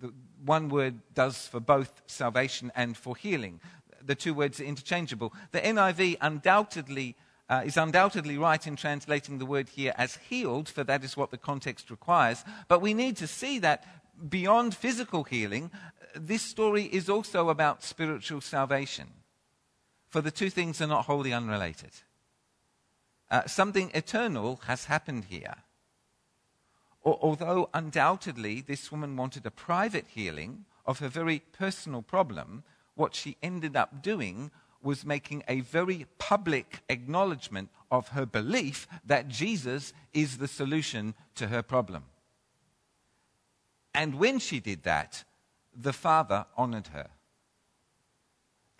the 0.00 0.12
one 0.44 0.68
word 0.68 1.00
does 1.14 1.46
for 1.46 1.60
both 1.60 2.02
salvation 2.06 2.72
and 2.74 2.96
for 2.96 3.16
healing. 3.16 3.60
The 4.04 4.14
two 4.14 4.34
words 4.34 4.60
are 4.60 4.64
interchangeable. 4.64 5.32
The 5.52 5.60
NIV 5.60 6.16
undoubtedly 6.20 7.16
uh, 7.48 7.62
is 7.64 7.76
undoubtedly 7.76 8.38
right 8.38 8.66
in 8.66 8.76
translating 8.76 9.38
the 9.38 9.46
word 9.46 9.68
here 9.68 9.92
as 9.96 10.16
healed, 10.28 10.68
for 10.68 10.84
that 10.84 11.04
is 11.04 11.16
what 11.16 11.30
the 11.30 11.38
context 11.38 11.90
requires. 11.90 12.44
But 12.68 12.80
we 12.80 12.94
need 12.94 13.16
to 13.18 13.26
see 13.26 13.58
that 13.60 13.84
beyond 14.28 14.74
physical 14.74 15.24
healing, 15.24 15.70
this 16.14 16.42
story 16.42 16.84
is 16.84 17.08
also 17.08 17.48
about 17.48 17.82
spiritual 17.82 18.40
salvation. 18.40 19.08
For 20.08 20.20
the 20.20 20.30
two 20.30 20.50
things 20.50 20.80
are 20.80 20.86
not 20.86 21.06
wholly 21.06 21.32
unrelated. 21.32 21.90
Uh, 23.32 23.46
something 23.46 23.90
eternal 23.94 24.60
has 24.66 24.84
happened 24.84 25.24
here. 25.24 25.56
although 27.04 27.68
undoubtedly 27.74 28.60
this 28.60 28.92
woman 28.92 29.16
wanted 29.16 29.44
a 29.44 29.50
private 29.50 30.06
healing 30.06 30.66
of 30.84 30.98
her 31.00 31.08
very 31.08 31.40
personal 31.40 32.02
problem, 32.02 32.62
what 32.94 33.14
she 33.14 33.36
ended 33.42 33.74
up 33.74 34.02
doing 34.02 34.50
was 34.82 35.06
making 35.06 35.42
a 35.48 35.60
very 35.60 36.06
public 36.18 36.82
acknowledgement 36.90 37.70
of 37.90 38.08
her 38.08 38.26
belief 38.26 38.86
that 39.04 39.28
Jesus 39.28 39.94
is 40.12 40.36
the 40.36 40.46
solution 40.46 41.14
to 41.34 41.48
her 41.48 41.62
problem. 41.62 42.04
And 43.94 44.16
when 44.16 44.38
she 44.38 44.60
did 44.60 44.82
that, 44.82 45.24
the 45.74 45.94
Father 45.94 46.44
honored 46.56 46.88
her. 46.88 47.08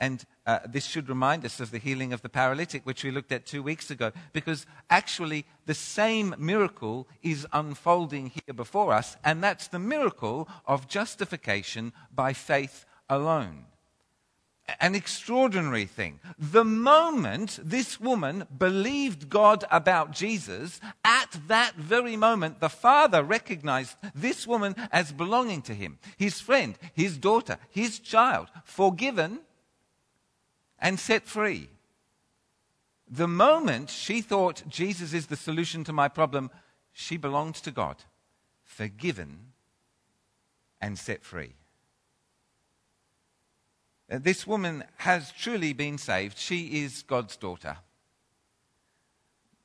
And 0.02 0.25
uh, 0.47 0.59
this 0.68 0.85
should 0.85 1.09
remind 1.09 1.44
us 1.44 1.61
of 1.61 1.71
the 1.71 1.78
healing 1.78 2.12
of 2.12 2.23
the 2.23 2.28
paralytic, 2.28 2.85
which 2.85 3.04
we 3.04 3.12
looked 3.12 3.30
at 3.30 3.47
two 3.47 3.62
weeks 3.62 3.88
ago, 3.88 4.11
because 4.32 4.66
actually 4.90 5.44
the 5.66 5.75
same 5.75 6.35
miracle 6.38 7.06
is 7.23 7.47
unfolding 7.52 8.32
here 8.35 8.52
before 8.52 8.92
us, 8.92 9.16
and 9.25 9.44
that's 9.44 9.68
the 9.68 9.78
miracle 9.78 10.49
of 10.66 10.88
justification 10.88 11.92
by 12.12 12.32
faith 12.32 12.85
alone 13.09 13.66
an 14.80 14.94
extraordinary 14.94 15.85
thing. 15.85 16.21
The 16.38 16.64
moment 16.64 17.59
this 17.62 18.00
woman 18.00 18.47
believed 18.59 19.28
God 19.28 19.64
about 19.71 20.12
Jesus, 20.12 20.80
at 21.04 21.37
that 21.49 21.75
very 21.75 22.16
moment, 22.16 22.61
the 22.61 22.68
father 22.68 23.23
recognized 23.23 23.97
this 24.14 24.47
woman 24.47 24.75
as 24.90 25.12
belonging 25.12 25.62
to 25.62 25.75
him, 25.75 25.99
his 26.16 26.40
friend, 26.40 26.78
his 26.94 27.18
daughter, 27.18 27.59
his 27.71 27.99
child, 27.99 28.49
forgiven 28.64 29.40
and 30.83 30.99
set 31.01 31.27
free. 31.27 31.69
The 33.09 33.29
moment 33.29 33.89
she 33.89 34.21
thought 34.21 34.65
Jesus 34.69 35.15
is 35.15 35.29
the 35.29 35.37
solution 35.37 35.85
to 35.85 35.93
my 35.93 36.09
problem, 36.09 36.51
she 36.93 37.17
belonged 37.17 37.55
to 37.57 37.71
God, 37.71 37.97
forgiven 38.65 39.53
and 40.81 40.99
set 40.99 41.23
free. 41.23 41.55
Uh, 44.11 44.19
this 44.21 44.47
woman 44.47 44.85
has 44.97 45.33
truly 45.33 45.73
been 45.73 45.97
saved. 45.97 46.37
She 46.37 46.83
is 46.83 47.03
God's 47.05 47.37
daughter. 47.37 47.77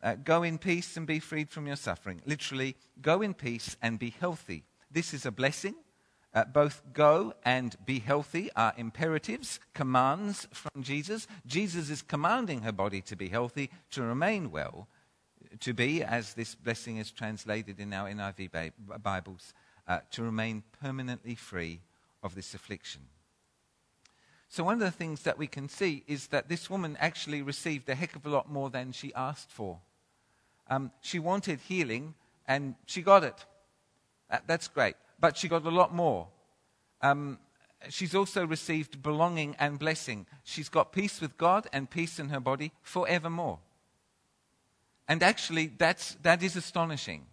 Uh, 0.03 0.15
go 0.15 0.43
in 0.43 0.59
peace 0.59 0.95
and 0.95 1.07
be 1.07 1.19
freed 1.19 1.49
from 1.49 1.65
your 1.65 1.75
suffering. 1.75 2.21
Literally, 2.25 2.75
go 3.01 3.21
in 3.21 3.33
peace 3.33 3.75
and 3.81 3.97
be 3.97 4.13
healthy. 4.19 4.63
This 4.91 5.13
is 5.13 5.25
a 5.25 5.31
blessing. 5.31 5.75
Uh, 6.37 6.45
both 6.45 6.83
go 6.93 7.33
and 7.45 7.75
be 7.83 7.97
healthy 7.97 8.47
are 8.55 8.71
imperatives, 8.77 9.59
commands 9.73 10.47
from 10.51 10.83
Jesus. 10.83 11.25
Jesus 11.47 11.89
is 11.89 12.03
commanding 12.03 12.61
her 12.61 12.71
body 12.71 13.01
to 13.01 13.15
be 13.15 13.27
healthy, 13.27 13.71
to 13.89 14.03
remain 14.03 14.51
well, 14.51 14.87
to 15.59 15.73
be, 15.73 16.03
as 16.03 16.35
this 16.35 16.53
blessing 16.53 16.97
is 16.97 17.09
translated 17.09 17.79
in 17.79 17.91
our 17.91 18.07
NIV 18.07 18.71
Bibles, 19.01 19.55
uh, 19.87 20.01
to 20.11 20.21
remain 20.21 20.61
permanently 20.79 21.33
free 21.33 21.81
of 22.21 22.35
this 22.35 22.53
affliction. 22.53 23.01
So, 24.47 24.63
one 24.63 24.75
of 24.75 24.81
the 24.81 24.91
things 24.91 25.23
that 25.23 25.39
we 25.39 25.47
can 25.47 25.67
see 25.67 26.03
is 26.05 26.27
that 26.27 26.49
this 26.49 26.69
woman 26.69 26.97
actually 26.99 27.41
received 27.41 27.89
a 27.89 27.95
heck 27.95 28.15
of 28.15 28.27
a 28.27 28.29
lot 28.29 28.47
more 28.47 28.69
than 28.69 28.91
she 28.91 29.11
asked 29.15 29.49
for. 29.49 29.79
Um, 30.69 30.91
she 31.01 31.17
wanted 31.17 31.61
healing, 31.61 32.13
and 32.47 32.75
she 32.85 33.01
got 33.01 33.23
it. 33.23 33.43
that's 34.45 34.67
great. 34.67 34.97
But 35.19 35.37
she 35.37 35.47
got 35.47 35.65
a 35.65 35.69
lot 35.71 35.93
more. 35.93 36.27
Um, 37.01 37.39
she's 37.89 38.15
also 38.15 38.45
received 38.45 39.01
belonging 39.01 39.55
and 39.59 39.79
blessing. 39.79 40.25
She's 40.43 40.69
got 40.69 40.91
peace 40.91 41.21
with 41.21 41.37
God 41.37 41.67
and 41.73 41.89
peace 41.89 42.19
in 42.19 42.29
her 42.29 42.39
body 42.39 42.71
forevermore. 42.81 43.59
And 45.07 45.23
actually, 45.23 45.67
that's, 45.67 46.15
that 46.23 46.43
is 46.43 46.55
astonishing. 46.55 47.25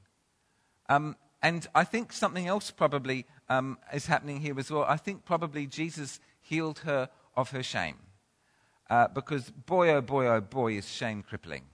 Um, 0.89 1.17
and 1.43 1.67
I 1.75 1.85
think 1.85 2.13
something 2.13 2.47
else 2.47 2.71
probably 2.71 3.27
um, 3.49 3.79
is 3.93 4.07
happening 4.07 4.41
here 4.41 4.59
as 4.59 4.71
well. 4.71 4.85
I 4.85 4.97
think 4.97 5.25
probably 5.25 5.67
Jesus 5.67 6.21
healed 6.41 6.81
her 6.81 7.09
of 7.37 7.51
her 7.51 7.63
shame. 7.63 7.97
Uh, 8.89 9.09
because 9.09 9.51
boy, 9.51 9.91
oh 9.91 10.01
boy, 10.01 10.27
oh 10.27 10.41
boy, 10.41 10.75
is 10.75 10.89
shame 10.89 11.23
crippling. 11.23 11.65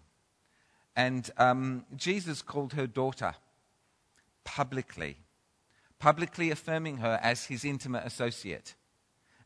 And 0.97 1.31
um, 1.39 1.85
Jesus 1.97 2.43
called 2.43 2.73
her 2.75 2.87
daughter 2.87 3.35
publicly, 4.45 5.19
publicly 6.01 6.51
affirming 6.51 6.97
her 6.97 7.21
as 7.23 7.45
his 7.45 7.65
intimate 7.65 8.05
associate. 8.05 8.75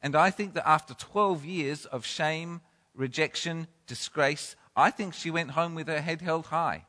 And 0.01 0.17
I 0.17 0.31
think 0.31 0.55
that 0.55 0.67
after 0.67 0.95
12 0.95 1.45
years 1.45 1.85
of 1.85 2.07
shame, 2.07 2.63
rejection, 2.95 3.67
disgrace, 3.87 4.57
I 4.77 4.91
think 4.91 5.13
she 5.13 5.31
went 5.31 5.51
home 5.51 5.75
with 5.75 5.89
her 5.89 6.01
head 6.01 6.23
held 6.23 6.47
high. 6.47 6.87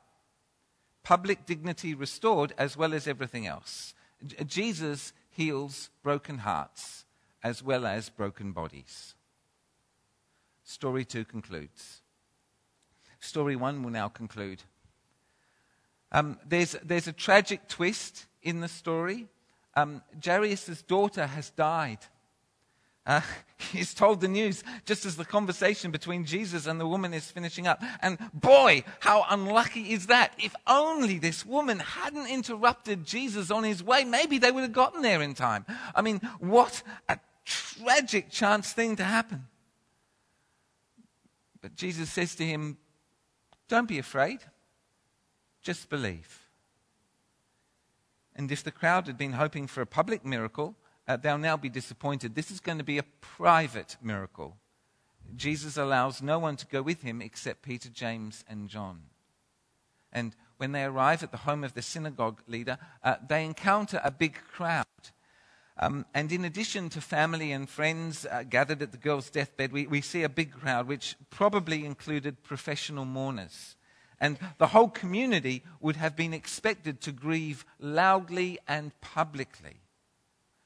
Public 1.04 1.46
dignity 1.46 1.94
restored 1.94 2.54
as 2.58 2.78
well 2.78 2.94
as 2.94 3.08
everything 3.08 3.46
else. 3.46 3.94
J- 4.26 4.44
Jesus 4.46 5.14
heals 5.30 5.90
broken 6.04 6.40
hearts 6.40 7.06
as 7.44 7.62
well 7.62 7.86
as 7.86 8.10
broken 8.10 8.54
bodies. 8.54 9.16
Story 10.64 11.06
2 11.06 11.26
concludes. 11.26 12.02
Story 13.20 13.56
1 13.56 13.84
will 13.84 13.92
now 13.92 14.08
conclude. 14.08 14.64
Um, 16.12 16.40
there's, 16.48 16.76
there's 16.84 17.08
a 17.08 17.14
tragic 17.14 17.68
twist 17.68 18.26
in 18.42 18.62
the 18.62 18.68
story. 18.68 19.28
Um, 19.76 20.02
Jairus' 20.24 20.82
daughter 20.84 21.26
has 21.28 21.50
died. 21.50 22.00
Uh, 23.06 23.22
he's 23.72 23.94
told 23.94 24.22
the 24.22 24.28
news 24.28 24.64
just 24.86 25.06
as 25.06 25.16
the 25.16 25.26
conversation 25.26 25.92
between 25.92 26.26
Jesus 26.26 26.66
and 26.66 26.80
the 26.80 26.88
woman 26.88 27.14
is 27.14 27.30
finishing 27.30 27.68
up. 27.68 27.82
And 28.02 28.18
boy, 28.34 28.84
how 29.00 29.26
unlucky 29.30 29.94
is 29.94 30.08
that? 30.08 30.34
If 30.38 30.56
only 30.66 31.20
this 31.20 31.46
woman 31.46 31.80
hadn't 31.80 32.28
interrupted 32.28 33.06
Jesus 33.06 33.52
on 33.52 33.64
his 33.64 33.84
way, 33.84 34.04
maybe 34.04 34.38
they 34.38 34.52
would 34.52 34.64
have 34.64 34.74
gotten 34.74 35.02
there 35.02 35.22
in 35.22 35.34
time. 35.34 35.66
I 35.94 36.02
mean, 36.02 36.20
what 36.40 36.82
a 37.08 37.20
tragic 37.46 38.30
chance 38.30 38.74
thing 38.74 38.96
to 38.96 39.04
happen. 39.04 39.48
But 41.62 41.76
Jesus 41.76 42.12
says 42.12 42.36
to 42.36 42.46
him, 42.46 42.78
Don't 43.68 43.88
be 43.88 44.00
afraid, 44.00 44.40
just 45.62 45.90
believe. 45.90 46.45
And 48.36 48.52
if 48.52 48.64
the 48.64 48.72
crowd 48.72 49.08
had 49.08 49.18
been 49.18 49.34
hoping 49.34 49.68
for 49.68 49.82
a 49.82 49.86
public 49.86 50.26
miracle, 50.26 50.76
uh, 51.08 51.18
they'll 51.18 51.38
now 51.38 51.58
be 51.58 51.70
disappointed. 51.70 52.36
This 52.36 52.52
is 52.52 52.60
going 52.60 52.78
to 52.78 52.84
be 52.84 52.98
a 52.98 53.04
private 53.22 53.98
miracle. 54.02 54.58
Jesus 55.36 55.78
allows 55.78 56.22
no 56.22 56.40
one 56.40 56.56
to 56.58 56.66
go 56.66 56.82
with 56.82 57.02
him 57.02 57.22
except 57.22 57.62
Peter, 57.62 57.90
James, 57.90 58.44
and 58.48 58.70
John. 58.70 59.04
And 60.12 60.36
when 60.58 60.72
they 60.72 60.84
arrive 60.84 61.24
at 61.24 61.32
the 61.32 61.38
home 61.38 61.64
of 61.64 61.74
the 61.74 61.82
synagogue 61.82 62.42
leader, 62.48 62.78
uh, 63.04 63.16
they 63.28 63.44
encounter 63.44 64.00
a 64.04 64.12
big 64.12 64.38
crowd. 64.52 64.86
Um, 65.78 66.06
and 66.14 66.32
in 66.32 66.46
addition 66.46 66.90
to 66.90 67.02
family 67.02 67.52
and 67.52 67.70
friends 67.70 68.26
uh, 68.26 68.44
gathered 68.44 68.82
at 68.82 68.92
the 68.92 68.98
girl's 68.98 69.30
deathbed, 69.30 69.74
we, 69.74 69.88
we 69.88 70.00
see 70.00 70.24
a 70.24 70.30
big 70.30 70.54
crowd, 70.54 70.88
which 70.88 71.18
probably 71.30 71.86
included 71.86 72.44
professional 72.44 73.04
mourners. 73.04 73.76
And 74.20 74.38
the 74.58 74.68
whole 74.68 74.90
community 74.90 75.64
would 75.80 75.96
have 75.96 76.16
been 76.16 76.34
expected 76.34 77.02
to 77.02 77.12
grieve 77.12 77.66
loudly 77.80 78.60
and 78.68 78.92
publicly. 79.02 79.82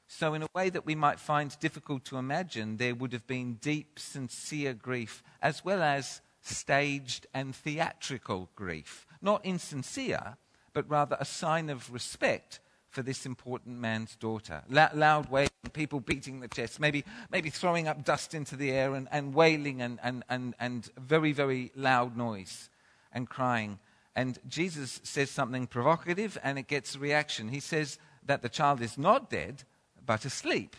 So, 0.06 0.34
in 0.34 0.42
a 0.42 0.48
way 0.54 0.70
that 0.70 0.84
we 0.84 0.96
might 0.96 1.20
find 1.20 1.56
difficult 1.60 2.04
to 2.06 2.18
imagine, 2.18 2.78
there 2.78 2.96
would 2.96 3.12
have 3.12 3.28
been 3.28 3.54
deep, 3.54 3.98
sincere 3.98 4.74
grief, 4.74 5.22
as 5.40 5.64
well 5.64 5.82
as 5.82 6.20
staged 6.40 7.26
and 7.32 7.54
theatrical 7.54 8.50
grief. 8.56 9.06
Not 9.22 9.44
insincere, 9.46 10.36
but 10.72 10.88
rather 10.90 11.16
a 11.20 11.24
sign 11.24 11.70
of 11.70 11.92
respect 11.92 12.58
for 12.88 13.02
this 13.02 13.24
important 13.24 13.78
man's 13.78 14.16
daughter. 14.16 14.62
Loud 14.68 15.30
wailing, 15.30 15.50
people 15.72 16.00
beating 16.00 16.40
the 16.40 16.48
chest, 16.48 16.80
maybe, 16.80 17.04
maybe 17.30 17.48
throwing 17.48 17.86
up 17.86 18.04
dust 18.04 18.34
into 18.34 18.56
the 18.56 18.72
air 18.72 18.94
and, 18.94 19.06
and 19.12 19.32
wailing 19.32 19.80
and, 19.80 20.00
and, 20.02 20.24
and, 20.28 20.54
and 20.58 20.90
very, 20.98 21.30
very 21.30 21.70
loud 21.76 22.16
noise 22.16 22.68
and 23.12 23.28
crying. 23.28 23.78
And 24.16 24.38
Jesus 24.48 25.00
says 25.02 25.30
something 25.30 25.66
provocative 25.66 26.38
and 26.42 26.58
it 26.58 26.66
gets 26.66 26.94
a 26.94 26.98
reaction. 26.98 27.48
He 27.48 27.60
says 27.60 27.98
that 28.26 28.42
the 28.42 28.48
child 28.48 28.80
is 28.80 28.98
not 28.98 29.30
dead, 29.30 29.64
but 30.04 30.24
asleep. 30.24 30.76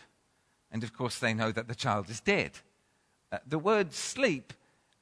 And 0.70 0.82
of 0.82 0.92
course, 0.92 1.18
they 1.18 1.34
know 1.34 1.52
that 1.52 1.68
the 1.68 1.74
child 1.74 2.08
is 2.08 2.20
dead. 2.20 2.52
Uh, 3.30 3.38
the 3.46 3.58
word 3.58 3.92
sleep 3.92 4.52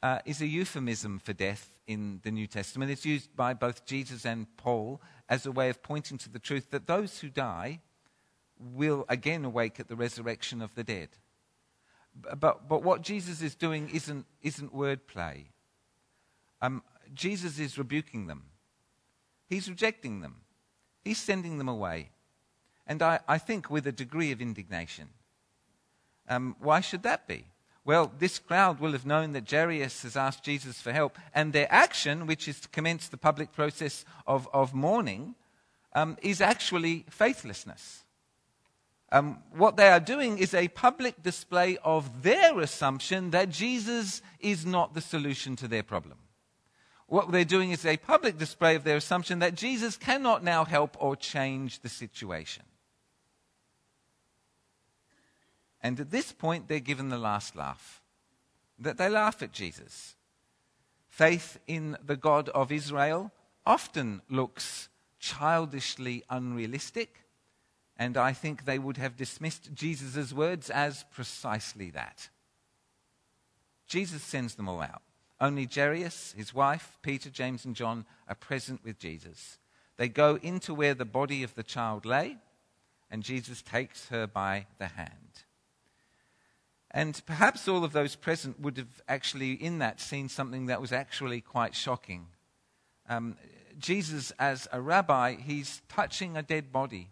uh, 0.03 0.21
is 0.25 0.41
a 0.41 0.47
euphemism 0.47 1.19
for 1.19 1.33
death 1.33 1.71
in 1.87 2.21
the 2.23 2.31
New 2.31 2.47
Testament. 2.47 2.91
It's 2.91 3.05
used 3.05 3.35
by 3.37 3.55
both 3.55 3.85
Jesus 3.85 4.25
and 4.25 4.47
Paul 4.57 5.01
as 5.29 5.47
a 5.47 5.53
way 5.53 5.69
of 5.69 5.83
pointing 5.83 6.19
to 6.19 6.29
the 6.29 6.39
truth 6.39 6.71
that 6.71 6.87
those 6.87 7.19
who 7.19 7.29
die 7.29 7.81
will 8.59 9.05
again 9.09 9.45
awake 9.45 9.81
at 9.81 9.89
the 9.89 9.97
resurrection 9.97 10.63
of 10.63 10.75
the 10.75 10.85
dead. 10.85 11.09
But, 12.39 12.69
but 12.69 12.83
what 12.83 13.03
Jesus 13.03 13.41
is 13.41 13.55
doing 13.55 13.91
isn't, 13.93 14.27
isn't 14.43 14.75
wordplay. 14.75 15.47
Um, 16.61 16.83
Jesus 17.15 17.59
is 17.59 17.79
rebuking 17.79 18.27
them, 18.27 18.45
he's 19.49 19.69
rejecting 19.69 20.21
them, 20.21 20.37
he's 21.03 21.19
sending 21.19 21.59
them 21.59 21.69
away 21.69 22.11
and 22.91 23.03
I, 23.03 23.21
I 23.29 23.39
think 23.39 23.71
with 23.71 23.87
a 23.87 23.93
degree 23.93 24.33
of 24.33 24.41
indignation. 24.41 25.11
Um, 26.29 26.57
why 26.59 26.81
should 26.81 27.05
that 27.05 27.29
be? 27.29 27.45
Well, 27.85 28.11
this 28.19 28.41
crowd 28.41 28.81
will 28.81 28.91
have 28.93 29.07
known 29.07 29.31
that 29.33 29.49
Jairus 29.49 30.03
has 30.03 30.17
asked 30.17 30.43
Jesus 30.43 30.81
for 30.81 30.93
help, 30.93 31.17
and 31.33 31.53
their 31.53 31.69
action, 31.71 32.27
which 32.27 32.49
is 32.49 32.59
to 32.61 32.69
commence 32.69 33.07
the 33.07 33.17
public 33.17 33.53
process 33.53 34.05
of, 34.27 34.49
of 34.53 34.75
mourning, 34.75 35.37
um, 35.95 36.19
is 36.21 36.41
actually 36.41 37.07
faithlessness. 37.09 38.03
Um, 39.13 39.39
what 39.53 39.77
they 39.77 39.89
are 39.89 40.01
doing 40.01 40.39
is 40.39 40.53
a 40.53 40.67
public 40.67 41.23
display 41.23 41.79
of 41.85 42.25
their 42.25 42.59
assumption 42.59 43.31
that 43.31 43.51
Jesus 43.51 44.21
is 44.41 44.67
not 44.67 44.95
the 44.95 45.01
solution 45.01 45.55
to 45.57 45.69
their 45.69 45.85
problem. 45.85 46.19
What 47.11 47.33
they're 47.33 47.45
doing 47.45 47.73
is 47.73 47.85
a 47.85 47.97
public 47.97 48.39
display 48.39 48.77
of 48.77 48.85
their 48.85 48.97
assumption 48.97 49.41
that 49.41 49.57
Jesus 49.57 49.97
cannot 49.97 50.45
now 50.45 50.65
help 50.65 50.97
or 51.01 51.17
change 51.17 51.81
the 51.81 51.89
situation. 51.89 52.63
And 55.83 55.99
at 55.99 56.13
this 56.13 56.31
point, 56.31 56.69
they're 56.69 56.79
given 56.79 57.09
the 57.09 57.19
last 57.19 57.57
laugh. 57.57 58.01
That 58.79 58.97
they 58.97 59.09
laugh 59.09 59.43
at 59.43 59.51
Jesus. 59.51 60.15
Faith 61.09 61.59
in 61.67 61.97
the 62.01 62.15
God 62.15 62.49
of 62.51 62.71
Israel 62.71 63.33
often 63.67 64.23
looks 64.31 64.89
childishly 65.19 66.23
unrealistic, 66.31 67.25
and 67.97 68.17
I 68.17 68.33
think 68.33 68.65
they 68.65 68.79
would 68.79 68.99
have 68.99 69.17
dismissed 69.17 69.75
Jesus' 69.75 70.33
words 70.33 70.71
as 70.71 71.05
precisely 71.11 71.91
that. 71.91 72.29
Jesus 73.89 74.23
sends 74.23 74.55
them 74.55 74.69
all 74.69 74.81
out. 74.81 75.03
Only 75.41 75.67
Jairus, 75.73 76.35
his 76.37 76.53
wife, 76.53 76.99
Peter, 77.03 77.31
James, 77.31 77.65
and 77.65 77.75
John 77.75 78.05
are 78.29 78.35
present 78.35 78.85
with 78.85 78.99
Jesus. 78.99 79.59
They 79.97 80.09
go 80.09 80.39
into 80.43 80.75
where 80.75 80.95
the 80.95 81.05
body 81.07 81.43
of 81.43 81.55
the 81.55 81.63
child 81.63 82.05
lay, 82.05 82.37
and 83.11 83.23
Jesus 83.23 83.63
takes 83.63 84.09
her 84.09 84.27
by 84.27 84.67
the 84.79 84.87
hand. 84.87 85.45
And 86.91 87.21
perhaps 87.25 87.69
all 87.69 87.85
of 87.85 87.93
those 87.93 88.17
present 88.17 88.61
would 88.61 88.77
have 88.77 89.03
actually, 89.09 89.53
in 89.53 89.79
that, 89.79 90.01
seen 90.01 90.29
something 90.29 90.67
that 90.67 90.81
was 90.81 90.93
actually 90.93 91.41
quite 91.41 91.75
shocking. 91.75 92.27
Um, 93.09 93.37
Jesus, 93.79 94.33
as 94.39 94.69
a 94.73 94.81
rabbi, 94.81 95.37
he's 95.37 95.81
touching 95.89 96.37
a 96.37 96.43
dead 96.43 96.73
body. 96.73 97.11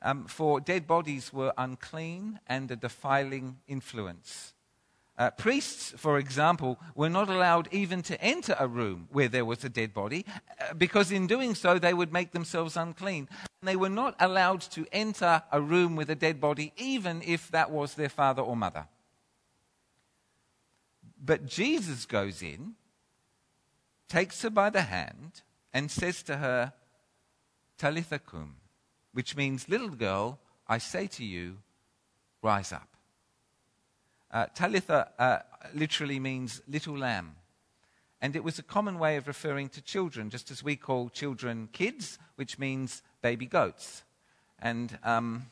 Um, 0.00 0.26
for 0.26 0.60
dead 0.60 0.86
bodies 0.86 1.32
were 1.32 1.52
unclean 1.58 2.38
and 2.46 2.70
a 2.70 2.76
defiling 2.76 3.58
influence. 3.66 4.54
Uh, 5.18 5.32
priests, 5.32 5.92
for 5.96 6.16
example, 6.16 6.78
were 6.94 7.08
not 7.08 7.28
allowed 7.28 7.68
even 7.72 8.02
to 8.02 8.22
enter 8.22 8.54
a 8.60 8.68
room 8.68 9.08
where 9.10 9.28
there 9.28 9.44
was 9.44 9.64
a 9.64 9.68
dead 9.68 9.92
body, 9.92 10.24
uh, 10.60 10.72
because 10.74 11.10
in 11.10 11.26
doing 11.26 11.56
so 11.56 11.76
they 11.76 11.92
would 11.92 12.12
make 12.12 12.30
themselves 12.30 12.76
unclean. 12.76 13.28
And 13.60 13.68
they 13.68 13.74
were 13.74 13.88
not 13.88 14.14
allowed 14.20 14.60
to 14.70 14.86
enter 14.92 15.42
a 15.50 15.60
room 15.60 15.96
with 15.96 16.08
a 16.08 16.14
dead 16.14 16.40
body, 16.40 16.72
even 16.76 17.20
if 17.26 17.50
that 17.50 17.72
was 17.72 17.94
their 17.94 18.08
father 18.08 18.42
or 18.42 18.56
mother. 18.56 18.86
But 21.20 21.46
Jesus 21.46 22.06
goes 22.06 22.40
in, 22.40 22.74
takes 24.08 24.42
her 24.42 24.50
by 24.50 24.70
the 24.70 24.82
hand, 24.82 25.42
and 25.74 25.90
says 25.90 26.22
to 26.22 26.36
her, 26.36 26.72
Talitha 27.76 28.20
cum, 28.20 28.54
which 29.12 29.36
means, 29.36 29.68
little 29.68 29.90
girl, 29.90 30.38
I 30.68 30.78
say 30.78 31.08
to 31.08 31.24
you, 31.24 31.58
rise 32.40 32.72
up. 32.72 32.88
Uh, 34.30 34.46
Talitha 34.54 35.10
uh, 35.18 35.38
literally 35.74 36.20
means 36.20 36.60
little 36.68 36.96
lamb. 36.96 37.36
And 38.20 38.34
it 38.34 38.42
was 38.42 38.58
a 38.58 38.62
common 38.62 38.98
way 38.98 39.16
of 39.16 39.28
referring 39.28 39.68
to 39.70 39.80
children, 39.80 40.28
just 40.28 40.50
as 40.50 40.62
we 40.62 40.76
call 40.76 41.08
children 41.08 41.68
kids, 41.72 42.18
which 42.36 42.58
means 42.58 43.02
baby 43.22 43.46
goats. 43.46 44.02
And 44.58 44.98
um, 45.04 45.46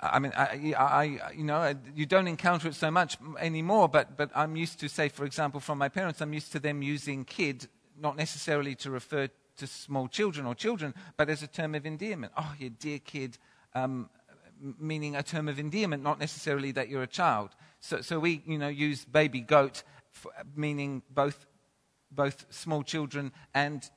I 0.00 0.18
mean, 0.18 0.32
I, 0.36 0.74
I, 0.76 1.32
you 1.34 1.44
know, 1.44 1.74
you 1.94 2.06
don't 2.06 2.26
encounter 2.26 2.68
it 2.68 2.74
so 2.74 2.90
much 2.90 3.16
anymore, 3.38 3.88
but, 3.88 4.16
but 4.16 4.30
I'm 4.34 4.56
used 4.56 4.80
to, 4.80 4.88
say, 4.88 5.08
for 5.08 5.24
example, 5.24 5.60
from 5.60 5.78
my 5.78 5.88
parents, 5.88 6.20
I'm 6.20 6.32
used 6.32 6.52
to 6.52 6.60
them 6.60 6.82
using 6.82 7.24
kid, 7.24 7.68
not 7.98 8.16
necessarily 8.16 8.74
to 8.76 8.90
refer 8.90 9.28
to 9.56 9.66
small 9.66 10.08
children 10.08 10.46
or 10.46 10.54
children, 10.54 10.92
but 11.16 11.30
as 11.30 11.42
a 11.42 11.46
term 11.46 11.74
of 11.74 11.86
endearment. 11.86 12.32
Oh, 12.36 12.52
you 12.58 12.70
dear 12.70 12.98
kid, 12.98 13.38
um, 13.74 14.10
meaning 14.78 15.16
a 15.16 15.22
term 15.22 15.48
of 15.48 15.58
endearment, 15.58 16.02
not 16.02 16.18
necessarily 16.18 16.72
that 16.72 16.88
you're 16.88 17.02
a 17.02 17.06
child. 17.06 17.50
So, 17.80 18.00
so 18.00 18.18
we, 18.18 18.42
you 18.46 18.58
know, 18.58 18.68
use 18.68 19.04
baby 19.04 19.40
goat, 19.40 19.82
for, 20.10 20.32
meaning 20.56 21.02
both, 21.10 21.46
both 22.10 22.46
small 22.50 22.82
children 22.82 23.32
and 23.52 23.88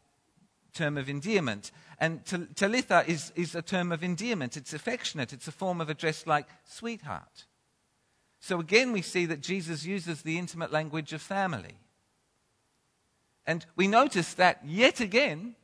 term 0.74 0.98
of 0.98 1.10
endearment. 1.10 1.72
And 2.00 2.24
Talitha 2.56 3.04
is, 3.08 3.32
is 3.36 3.56
a 3.56 3.62
term 3.62 3.92
of 3.92 4.04
endearment. 4.04 4.58
It's 4.58 4.74
affectionate. 4.74 5.34
It's 5.34 5.48
a 5.48 5.52
form 5.52 5.82
of 5.82 5.90
address 5.90 6.28
like 6.28 6.48
sweetheart. 6.66 7.46
So 8.40 8.60
again, 8.60 8.92
we 8.92 9.02
see 9.02 9.26
that 9.26 9.42
Jesus 9.42 9.86
uses 9.86 10.22
the 10.22 10.38
intimate 10.38 10.72
language 10.72 11.14
of 11.14 11.22
family. 11.22 11.80
And 13.46 13.66
we 13.76 13.88
notice 13.88 14.34
that 14.36 14.62
yet 14.66 15.00
again, 15.00 15.56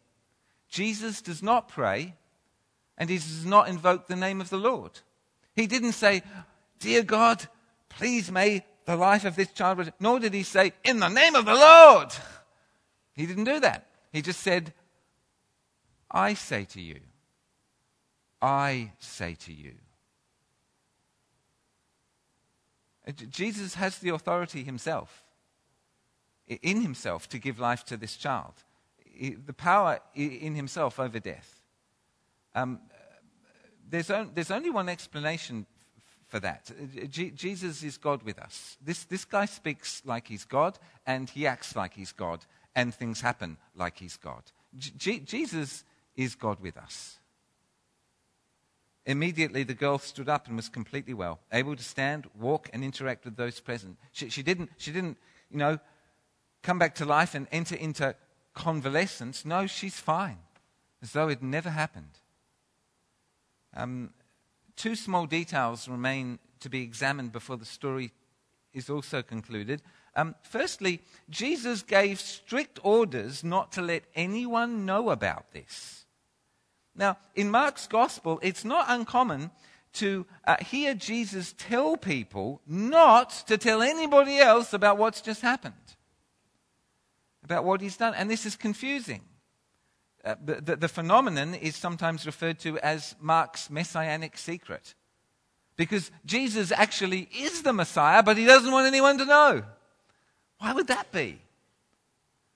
Jesus 0.69 1.21
does 1.21 1.43
not 1.43 1.67
pray 1.67 2.15
and 2.97 3.09
he 3.09 3.17
does 3.17 3.45
not 3.45 3.67
invoke 3.67 4.07
the 4.07 4.15
name 4.15 4.41
of 4.41 4.49
the 4.49 4.57
Lord. 4.57 4.99
He 5.55 5.67
didn't 5.67 5.93
say, 5.93 6.23
Dear 6.79 7.03
God, 7.03 7.47
please 7.89 8.31
may 8.31 8.65
the 8.85 8.95
life 8.95 9.25
of 9.25 9.35
this 9.35 9.51
child, 9.51 9.91
nor 9.99 10.19
did 10.19 10.33
he 10.33 10.43
say, 10.43 10.73
In 10.83 10.99
the 10.99 11.09
name 11.09 11.35
of 11.35 11.45
the 11.45 11.53
Lord. 11.53 12.09
He 13.13 13.25
didn't 13.25 13.45
do 13.45 13.59
that. 13.59 13.87
He 14.11 14.21
just 14.21 14.41
said, 14.41 14.73
I 16.09 16.33
say 16.33 16.65
to 16.65 16.81
you, 16.81 16.99
I 18.41 18.91
say 18.99 19.35
to 19.35 19.53
you. 19.53 19.73
Uh, 23.07 23.11
Jesus 23.11 23.75
has 23.75 23.97
the 23.99 24.09
authority 24.09 24.63
himself, 24.63 25.23
in 26.47 26.81
himself, 26.81 27.27
to 27.29 27.39
give 27.39 27.59
life 27.59 27.83
to 27.85 27.97
this 27.97 28.17
child. 28.17 28.53
The 29.19 29.53
power 29.53 29.99
in 30.15 30.55
himself 30.55 30.99
over 30.99 31.19
death. 31.19 31.62
Um, 32.55 32.79
there's, 33.89 34.09
on, 34.09 34.31
there's 34.33 34.51
only 34.51 34.69
one 34.69 34.89
explanation 34.89 35.65
for 36.27 36.39
that. 36.39 36.71
Uh, 36.71 37.05
Jesus 37.05 37.83
is 37.83 37.97
God 37.97 38.23
with 38.23 38.39
us. 38.39 38.77
This, 38.81 39.03
this 39.03 39.25
guy 39.25 39.45
speaks 39.45 40.01
like 40.05 40.27
he's 40.27 40.45
God, 40.45 40.79
and 41.05 41.29
he 41.29 41.45
acts 41.45 41.75
like 41.75 41.93
he's 41.93 42.11
God, 42.11 42.45
and 42.75 42.93
things 42.93 43.21
happen 43.21 43.57
like 43.75 43.97
he's 43.97 44.17
God. 44.17 44.43
Jesus 44.75 45.83
is 46.15 46.35
God 46.35 46.59
with 46.59 46.77
us? 46.77 47.19
Immediately, 49.05 49.63
the 49.63 49.73
girl 49.73 49.97
stood 49.97 50.29
up 50.29 50.47
and 50.47 50.55
was 50.55 50.69
completely 50.69 51.13
well, 51.13 51.39
able 51.51 51.75
to 51.75 51.83
stand, 51.83 52.27
walk, 52.39 52.69
and 52.71 52.83
interact 52.83 53.25
with 53.25 53.35
those 53.35 53.59
present. 53.59 53.97
She, 54.11 54.29
she, 54.29 54.41
didn't, 54.41 54.69
she 54.77 54.91
didn't, 54.91 55.17
you 55.51 55.57
know, 55.57 55.77
come 56.61 56.79
back 56.79 56.95
to 56.95 57.05
life 57.05 57.35
and 57.35 57.47
enter 57.51 57.75
into 57.75 58.15
convalescence. 58.53 59.45
No, 59.45 59.67
she's 59.67 59.99
fine, 59.99 60.39
as 61.01 61.11
though 61.11 61.27
it 61.27 61.43
never 61.43 61.69
happened. 61.69 62.19
Um, 63.75 64.11
two 64.75 64.95
small 64.95 65.25
details 65.25 65.87
remain 65.87 66.39
to 66.59 66.69
be 66.69 66.81
examined 66.81 67.31
before 67.31 67.57
the 67.57 67.65
story 67.65 68.11
is 68.73 68.89
also 68.89 69.21
concluded. 69.21 69.81
Um, 70.15 70.35
firstly, 70.43 71.01
Jesus 71.29 71.81
gave 71.81 72.19
strict 72.19 72.79
orders 72.83 73.43
not 73.43 73.71
to 73.73 73.81
let 73.81 74.03
anyone 74.15 74.85
know 74.85 75.09
about 75.09 75.51
this. 75.51 76.05
Now, 76.95 77.17
in 77.35 77.49
Mark's 77.49 77.87
gospel, 77.87 78.39
it's 78.43 78.63
not 78.63 78.85
uncommon 78.87 79.51
to 79.93 80.25
uh, 80.45 80.57
hear 80.63 80.93
Jesus 80.93 81.53
tell 81.57 81.97
people 81.97 82.61
not 82.67 83.29
to 83.47 83.57
tell 83.57 83.81
anybody 83.81 84.37
else 84.37 84.73
about 84.73 84.97
what's 84.97 85.21
just 85.21 85.41
happened, 85.41 85.73
about 87.43 87.63
what 87.63 87.81
he's 87.81 87.97
done. 87.97 88.13
And 88.15 88.29
this 88.29 88.45
is 88.45 88.55
confusing. 88.55 89.21
Uh, 90.23 90.35
the, 90.43 90.77
the, 90.77 90.87
phenomenon 90.87 91.53
is 91.53 91.75
sometimes 91.75 92.25
referred 92.25 92.57
to 92.57 92.79
as 92.79 93.13
Mark's 93.19 93.69
messianic 93.69 94.37
secret. 94.37 94.95
Because 95.75 96.11
Jesus 96.25 96.71
actually 96.71 97.27
is 97.37 97.63
the 97.63 97.73
Messiah, 97.73 98.23
but 98.23 98.37
he 98.37 98.45
doesn't 98.45 98.71
want 98.71 98.87
anyone 98.87 99.17
to 99.17 99.25
know. 99.25 99.63
Why 100.59 100.71
would 100.71 100.87
that 100.87 101.11
be? 101.11 101.41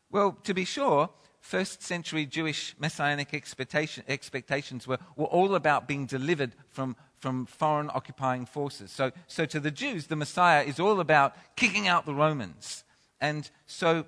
Well, 0.10 0.38
to 0.44 0.54
be 0.54 0.64
sure, 0.64 1.10
first 1.42 1.84
century 1.84 2.26
Jewish 2.26 2.76
messianic 2.80 3.34
expectation, 3.34 4.06
expectations 4.08 4.88
were, 4.88 5.00
were 5.16 5.26
all 5.26 5.56
about 5.56 5.88
being 5.88 6.06
delivered 6.06 6.54
from, 6.70 6.96
from 7.20 7.46
foreign 7.48 7.90
occupying 7.94 8.46
forces. 8.46 8.92
So, 8.92 9.12
so 9.28 9.46
to 9.46 9.60
the 9.60 9.72
Jews, 9.72 10.08
the 10.08 10.16
Messiah 10.16 10.64
is 10.64 10.80
all 10.80 11.02
about 11.02 11.36
kicking 11.58 11.88
out 11.88 12.06
the 12.06 12.14
Romans. 12.14 12.86
And 13.20 13.50
so 13.66 14.06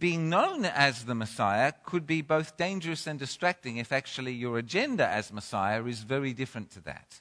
being 0.00 0.30
known 0.30 0.64
as 0.64 1.04
the 1.04 1.14
Messiah 1.14 1.72
could 1.84 2.06
be 2.06 2.22
both 2.22 2.56
dangerous 2.56 3.06
and 3.06 3.18
distracting 3.18 3.76
if 3.76 3.92
actually 3.92 4.32
your 4.32 4.58
agenda 4.58 5.06
as 5.06 5.32
Messiah 5.32 5.84
is 5.84 6.00
very 6.00 6.32
different 6.32 6.70
to 6.72 6.80
that. 6.80 7.20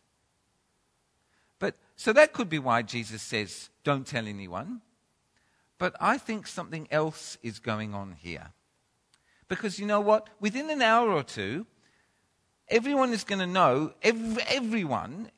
But 1.59 1.75
so 1.97 2.13
that 2.13 2.31
could 2.31 2.49
be 2.49 2.57
why 2.57 2.81
Jesus 2.81 3.21
says, 3.21 3.69
don't 3.83 4.07
tell 4.07 4.25
anyone. 4.25 4.81
But 5.77 5.95
I 5.99 6.17
think 6.17 6.47
something 6.47 6.87
else 6.89 7.37
is 7.43 7.59
going 7.59 7.93
on 7.93 8.15
here. 8.17 8.53
Because 9.49 9.77
you 9.77 9.85
know 9.85 9.99
what? 10.01 10.29
Within 10.39 10.69
an 10.69 10.81
hour 10.81 11.11
or 11.11 11.23
two, 11.23 11.65
everyone 12.69 13.11
is 13.11 13.25
going 13.25 13.39
to 13.39 13.47
know, 13.47 13.93
every, 14.01 14.41
everyone, 14.43 15.31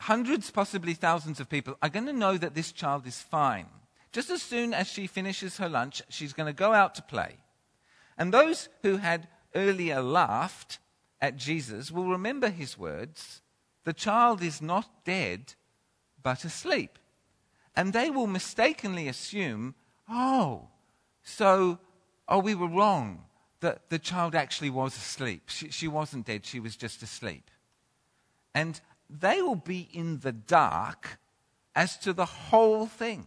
hundreds, 0.00 0.50
possibly 0.50 0.94
thousands 0.94 1.40
of 1.40 1.48
people, 1.48 1.76
are 1.82 1.88
going 1.88 2.06
to 2.06 2.12
know 2.12 2.38
that 2.38 2.54
this 2.54 2.70
child 2.70 3.06
is 3.06 3.20
fine. 3.20 3.66
Just 4.12 4.30
as 4.30 4.42
soon 4.42 4.74
as 4.74 4.88
she 4.88 5.06
finishes 5.06 5.58
her 5.58 5.68
lunch, 5.68 6.02
she's 6.08 6.32
going 6.32 6.48
to 6.48 6.52
go 6.52 6.72
out 6.72 6.94
to 6.96 7.02
play. 7.02 7.36
And 8.18 8.34
those 8.34 8.68
who 8.82 8.96
had 8.96 9.28
earlier 9.54 10.00
laughed 10.00 10.78
at 11.20 11.36
Jesus 11.36 11.90
will 11.90 12.08
remember 12.08 12.48
his 12.48 12.76
words 12.78 13.42
The 13.84 13.92
child 13.92 14.42
is 14.42 14.60
not 14.60 15.04
dead, 15.04 15.54
but 16.22 16.44
asleep. 16.44 16.98
And 17.76 17.92
they 17.92 18.10
will 18.10 18.26
mistakenly 18.26 19.08
assume, 19.08 19.74
Oh, 20.08 20.68
so, 21.22 21.78
oh, 22.28 22.40
we 22.40 22.54
were 22.54 22.68
wrong 22.68 23.24
that 23.60 23.90
the 23.90 23.98
child 23.98 24.34
actually 24.34 24.70
was 24.70 24.96
asleep. 24.96 25.44
She, 25.46 25.70
she 25.70 25.86
wasn't 25.86 26.26
dead, 26.26 26.44
she 26.44 26.60
was 26.60 26.76
just 26.76 27.02
asleep. 27.02 27.50
And 28.54 28.80
they 29.08 29.40
will 29.40 29.56
be 29.56 29.88
in 29.92 30.18
the 30.20 30.32
dark 30.32 31.18
as 31.76 31.96
to 31.98 32.12
the 32.12 32.24
whole 32.24 32.86
thing. 32.86 33.26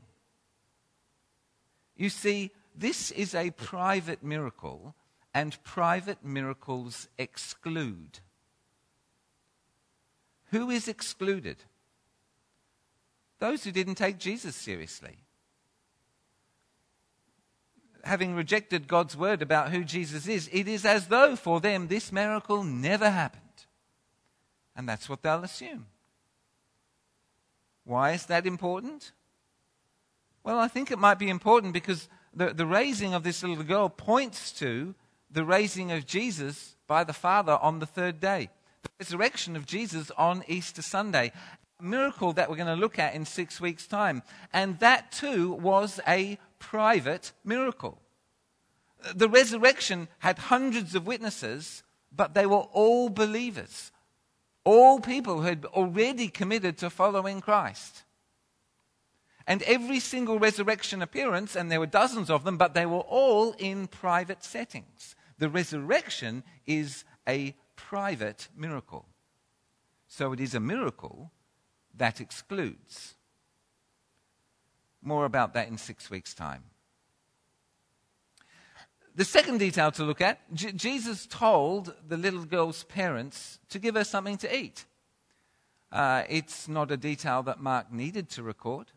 You 1.95 2.09
see, 2.09 2.51
this 2.75 3.11
is 3.11 3.35
a 3.35 3.51
private 3.51 4.23
miracle, 4.23 4.95
and 5.33 5.61
private 5.63 6.23
miracles 6.23 7.07
exclude. 7.17 8.19
Who 10.51 10.69
is 10.69 10.87
excluded? 10.87 11.57
Those 13.39 13.63
who 13.63 13.71
didn't 13.71 13.95
take 13.95 14.17
Jesus 14.19 14.55
seriously 14.55 15.23
having 18.03 18.35
rejected 18.35 18.87
God's 18.87 19.15
word 19.15 19.41
about 19.41 19.71
who 19.71 19.83
Jesus 19.83 20.27
is, 20.27 20.49
it 20.51 20.67
is 20.67 20.85
as 20.85 21.07
though 21.07 21.35
for 21.35 21.59
them 21.59 21.87
this 21.87 22.11
miracle 22.11 22.63
never 22.63 23.09
happened. 23.09 23.41
And 24.75 24.87
that's 24.87 25.07
what 25.07 25.21
they'll 25.21 25.43
assume. 25.43 25.87
Why 27.85 28.11
is 28.11 28.25
that 28.27 28.45
important? 28.45 29.11
Well, 30.43 30.59
I 30.59 30.67
think 30.67 30.91
it 30.91 30.99
might 30.99 31.19
be 31.19 31.29
important 31.29 31.71
because 31.71 32.09
the, 32.33 32.53
the 32.53 32.65
raising 32.65 33.13
of 33.13 33.23
this 33.23 33.43
little 33.43 33.63
girl 33.63 33.87
points 33.87 34.51
to 34.53 34.93
the 35.31 35.45
raising 35.45 35.91
of 35.91 36.05
Jesus 36.05 36.75
by 36.85 37.05
the 37.05 37.13
Father 37.13 37.57
on 37.61 37.79
the 37.79 37.85
third 37.85 38.19
day, 38.19 38.49
the 38.81 38.89
resurrection 38.99 39.55
of 39.55 39.65
Jesus 39.65 40.11
on 40.17 40.43
Easter 40.47 40.81
Sunday. 40.81 41.31
A 41.79 41.83
miracle 41.83 42.33
that 42.33 42.49
we're 42.49 42.57
going 42.57 42.67
to 42.67 42.75
look 42.75 42.99
at 42.99 43.15
in 43.15 43.25
six 43.25 43.61
weeks' 43.61 43.87
time. 43.87 44.21
And 44.51 44.79
that 44.79 45.13
too 45.13 45.53
was 45.53 46.01
a 46.05 46.37
private 46.59 47.31
miracle. 47.45 47.99
The 49.15 49.29
resurrection 49.29 50.07
had 50.19 50.37
hundreds 50.37 50.93
of 50.93 51.07
witnesses, 51.07 51.83
but 52.15 52.33
they 52.33 52.45
were 52.45 52.67
all 52.73 53.09
believers. 53.09 53.91
All 54.65 54.99
people 54.99 55.41
who 55.41 55.47
had 55.47 55.65
already 55.65 56.27
committed 56.27 56.77
to 56.79 56.89
following 56.89 57.41
Christ. 57.41 58.03
And 59.45 59.61
every 59.63 59.99
single 59.99 60.39
resurrection 60.39 61.01
appearance, 61.01 61.55
and 61.55 61.69
there 61.69 61.79
were 61.79 61.85
dozens 61.85 62.29
of 62.29 62.43
them, 62.43 62.57
but 62.57 62.73
they 62.73 62.85
were 62.85 62.99
all 62.99 63.53
in 63.53 63.87
private 63.87 64.43
settings. 64.43 65.15
The 65.37 65.49
resurrection 65.49 66.43
is 66.65 67.03
a 67.27 67.55
private 67.75 68.47
miracle. 68.55 69.05
So 70.07 70.31
it 70.31 70.39
is 70.39 70.55
a 70.55 70.59
miracle 70.59 71.31
that 71.95 72.21
excludes. 72.21 73.15
More 75.01 75.25
about 75.25 75.53
that 75.53 75.67
in 75.67 75.77
six 75.77 76.09
weeks' 76.09 76.33
time. 76.33 76.63
the 79.15 79.25
second 79.25 79.59
detail 79.59 79.91
to 79.91 80.03
look 80.03 80.21
at 80.21 80.39
J- 80.53 80.71
Jesus 80.71 81.27
told 81.27 81.93
the 82.07 82.17
little 82.17 82.45
girl's 82.45 82.83
parents 82.85 83.59
to 83.69 83.79
give 83.79 83.95
her 83.95 84.03
something 84.03 84.37
to 84.37 84.55
eat. 84.55 84.85
Uh, 85.91 86.23
it's 86.27 86.67
not 86.67 86.89
a 86.91 86.97
detail 86.97 87.43
that 87.43 87.59
Mark 87.59 87.91
needed 87.91 88.29
to 88.31 88.43
record. 88.43 88.91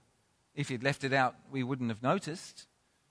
If 0.57 0.71
he'd 0.71 0.83
left 0.83 1.05
it 1.05 1.13
out, 1.13 1.37
we 1.53 1.63
wouldn't 1.63 1.91
have 1.91 2.03
noticed. 2.03 2.67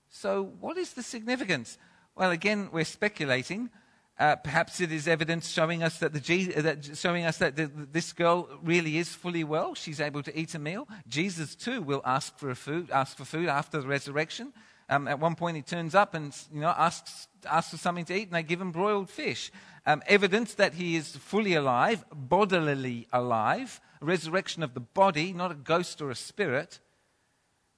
So, 0.09 0.51
what 0.59 0.77
is 0.77 0.93
the 0.93 1.03
significance? 1.03 1.77
Well, 2.15 2.31
again, 2.31 2.69
we're 2.71 2.85
speculating. 2.85 3.69
Uh, 4.17 4.37
perhaps 4.37 4.79
it 4.79 4.91
is 4.91 5.07
evidence 5.09 5.49
showing 5.49 5.83
us 5.83 5.99
that, 5.99 6.13
the, 6.13 6.45
that 6.61 6.97
showing 6.97 7.25
us 7.25 7.37
that 7.39 7.57
the, 7.57 7.67
this 7.67 8.13
girl 8.13 8.47
really 8.63 8.97
is 8.97 9.09
fully 9.09 9.43
well. 9.43 9.75
She's 9.75 9.99
able 9.99 10.23
to 10.23 10.39
eat 10.39 10.55
a 10.55 10.59
meal. 10.59 10.87
Jesus 11.07 11.53
too 11.53 11.81
will 11.81 12.01
ask 12.05 12.37
for 12.37 12.55
food, 12.55 12.89
ask 12.91 13.17
for 13.17 13.25
food 13.25 13.47
after 13.47 13.81
the 13.81 13.87
resurrection. 13.87 14.53
Um, 14.87 15.07
at 15.07 15.19
one 15.19 15.35
point, 15.35 15.57
he 15.57 15.63
turns 15.63 15.95
up 15.95 16.13
and 16.13 16.35
you 16.53 16.61
know 16.61 16.69
asks 16.69 17.27
asks 17.45 17.71
for 17.71 17.77
something 17.77 18.05
to 18.05 18.15
eat, 18.15 18.27
and 18.27 18.33
they 18.33 18.43
give 18.43 18.61
him 18.61 18.71
broiled 18.71 19.09
fish. 19.09 19.51
Um, 19.85 20.01
evidence 20.07 20.53
that 20.55 20.75
he 20.75 20.95
is 20.95 21.15
fully 21.15 21.53
alive, 21.53 22.05
bodily 22.13 23.07
alive, 23.11 23.81
resurrection 23.99 24.63
of 24.63 24.73
the 24.73 24.79
body, 24.79 25.33
not 25.33 25.51
a 25.51 25.55
ghost 25.55 26.01
or 26.01 26.09
a 26.09 26.15
spirit. 26.15 26.79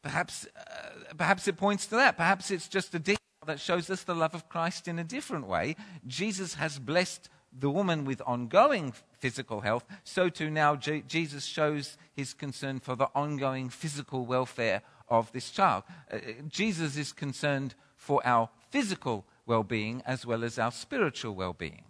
Perhaps, 0.02 0.48
uh, 0.56 1.14
perhaps 1.18 1.48
it 1.48 1.58
points 1.58 1.86
to 1.88 1.96
that. 1.96 2.18
Perhaps 2.18 2.52
it's 2.52 2.68
just 2.68 2.94
a 2.96 3.00
detail 3.00 3.18
that 3.46 3.60
shows 3.60 3.90
us 3.90 4.04
the 4.04 4.16
love 4.16 4.36
of 4.36 4.48
Christ 4.50 4.88
in 4.88 5.00
a 5.00 5.04
different 5.04 5.48
way. 5.48 5.76
Jesus 6.06 6.56
has 6.56 6.80
blessed 6.80 7.30
the 7.58 7.70
woman 7.70 8.06
with 8.06 8.22
ongoing 8.26 8.94
physical 9.20 9.62
health, 9.62 9.86
so 10.04 10.30
too 10.30 10.50
now 10.50 10.76
J- 10.76 11.02
Jesus 11.02 11.46
shows 11.46 11.98
his 12.14 12.34
concern 12.34 12.80
for 12.80 12.96
the 12.96 13.10
ongoing 13.16 13.70
physical 13.70 14.26
welfare 14.26 14.82
of 15.08 15.32
this 15.32 15.50
child. 15.50 15.84
Uh, 16.12 16.20
Jesus 16.48 16.98
is 16.98 17.14
concerned 17.14 17.74
for 17.96 18.22
our 18.26 18.50
physical 18.70 19.26
well 19.46 19.64
being 19.64 20.04
as 20.06 20.26
well 20.26 20.44
as 20.44 20.60
our 20.60 20.72
spiritual 20.72 21.34
well 21.34 21.54
being. 21.54 21.84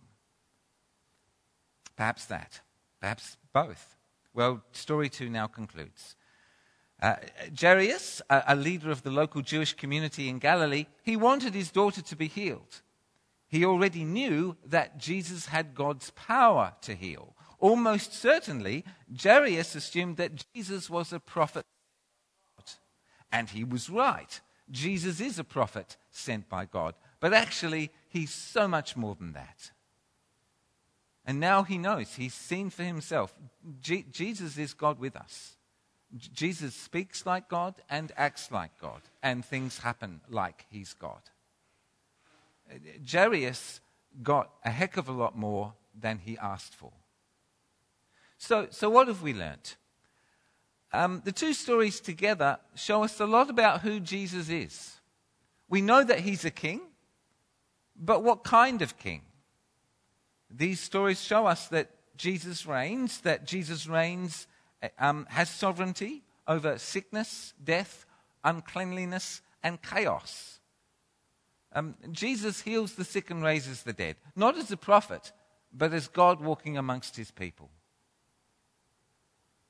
Perhaps 1.96 2.26
that, 2.26 2.62
perhaps 3.02 3.38
both. 3.52 3.96
Well, 4.34 4.64
story 4.72 5.10
two 5.10 5.30
now 5.30 5.48
concludes. 5.48 6.16
Uh, 7.02 7.16
Jairus, 7.60 8.22
a, 8.30 8.44
a 8.48 8.56
leader 8.56 8.90
of 8.90 9.04
the 9.04 9.12
local 9.12 9.42
Jewish 9.42 9.74
community 9.74 10.30
in 10.30 10.40
Galilee, 10.40 10.88
he 11.04 11.16
wanted 11.16 11.54
his 11.54 11.72
daughter 11.72 12.02
to 12.02 12.16
be 12.16 12.28
healed. 12.28 12.82
He 13.48 13.64
already 13.64 14.04
knew 14.04 14.58
that 14.66 14.98
Jesus 14.98 15.46
had 15.46 15.76
God's 15.76 16.10
power 16.12 16.74
to 16.82 16.96
heal. 16.96 17.36
Almost 17.60 18.14
certainly, 18.14 18.84
Jairus 19.22 19.76
assumed 19.76 20.18
that 20.18 20.46
Jesus 20.54 20.90
was 20.90 21.14
a 21.14 21.20
prophet. 21.20 21.66
And 23.32 23.50
he 23.50 23.64
was 23.64 23.90
right. 23.90 24.40
Jesus 24.70 25.20
is 25.22 25.40
a 25.40 25.44
prophet 25.44 25.98
sent 26.12 26.50
by 26.50 26.66
God. 26.66 26.96
But 27.20 27.34
actually, 27.34 27.92
he's 28.10 28.34
so 28.34 28.68
much 28.68 28.96
more 28.96 29.16
than 29.16 29.34
that. 29.34 29.72
And 31.26 31.40
now 31.40 31.64
he 31.64 31.78
knows, 31.78 32.16
he's 32.16 32.34
seen 32.34 32.70
for 32.70 32.84
himself. 32.84 33.34
Je- 33.82 34.06
Jesus 34.12 34.58
is 34.58 34.74
God 34.74 34.98
with 34.98 35.16
us. 35.16 35.57
Jesus 36.16 36.74
speaks 36.74 37.26
like 37.26 37.50
God 37.50 37.76
and 37.90 38.12
acts 38.16 38.52
like 38.52 38.72
God, 38.80 39.02
and 39.22 39.44
things 39.44 39.80
happen 39.80 40.22
like 40.30 40.66
he's 40.70 40.94
God. 40.94 41.22
Jairus 43.10 43.82
got 44.24 44.50
a 44.64 44.70
heck 44.70 44.98
of 44.98 45.10
a 45.10 45.12
lot 45.14 45.38
more 45.38 45.74
than 46.00 46.20
he 46.20 46.38
asked 46.38 46.74
for. 46.74 46.92
So, 48.38 48.68
so 48.70 48.90
what 48.90 49.08
have 49.08 49.22
we 49.22 49.34
learnt? 49.34 49.78
Um, 50.94 51.22
the 51.26 51.32
two 51.32 51.54
stories 51.54 52.00
together 52.00 52.58
show 52.76 53.04
us 53.04 53.20
a 53.20 53.26
lot 53.26 53.50
about 53.50 53.82
who 53.82 54.00
Jesus 54.00 54.50
is. 54.50 54.94
We 55.70 55.82
know 55.82 56.04
that 56.04 56.22
he's 56.22 56.46
a 56.46 56.52
king, 56.52 56.82
but 57.96 58.24
what 58.24 58.44
kind 58.44 58.82
of 58.82 58.98
king? 58.98 59.24
These 60.50 60.80
stories 60.80 61.22
show 61.22 61.46
us 61.46 61.68
that 61.68 61.90
Jesus 62.16 62.66
reigns, 62.66 63.20
that 63.22 63.46
Jesus 63.46 63.86
reigns 63.86 64.48
um, 65.00 65.26
has 65.30 65.50
sovereignty 65.50 66.24
over 66.48 66.78
sickness, 66.78 67.54
death, 67.64 68.06
uncleanliness, 68.44 69.42
and 69.64 69.82
chaos. 69.82 70.60
Um, 71.74 71.96
Jesus 72.12 72.62
heals 72.62 72.94
the 72.94 73.04
sick 73.04 73.30
and 73.30 73.44
raises 73.44 73.84
the 73.84 73.94
dead, 73.94 74.16
not 74.36 74.58
as 74.58 74.72
a 74.72 74.78
prophet, 74.78 75.32
but 75.74 75.94
as 75.94 76.08
God 76.08 76.42
walking 76.42 76.78
amongst 76.78 77.16
his 77.16 77.32
people. 77.32 77.70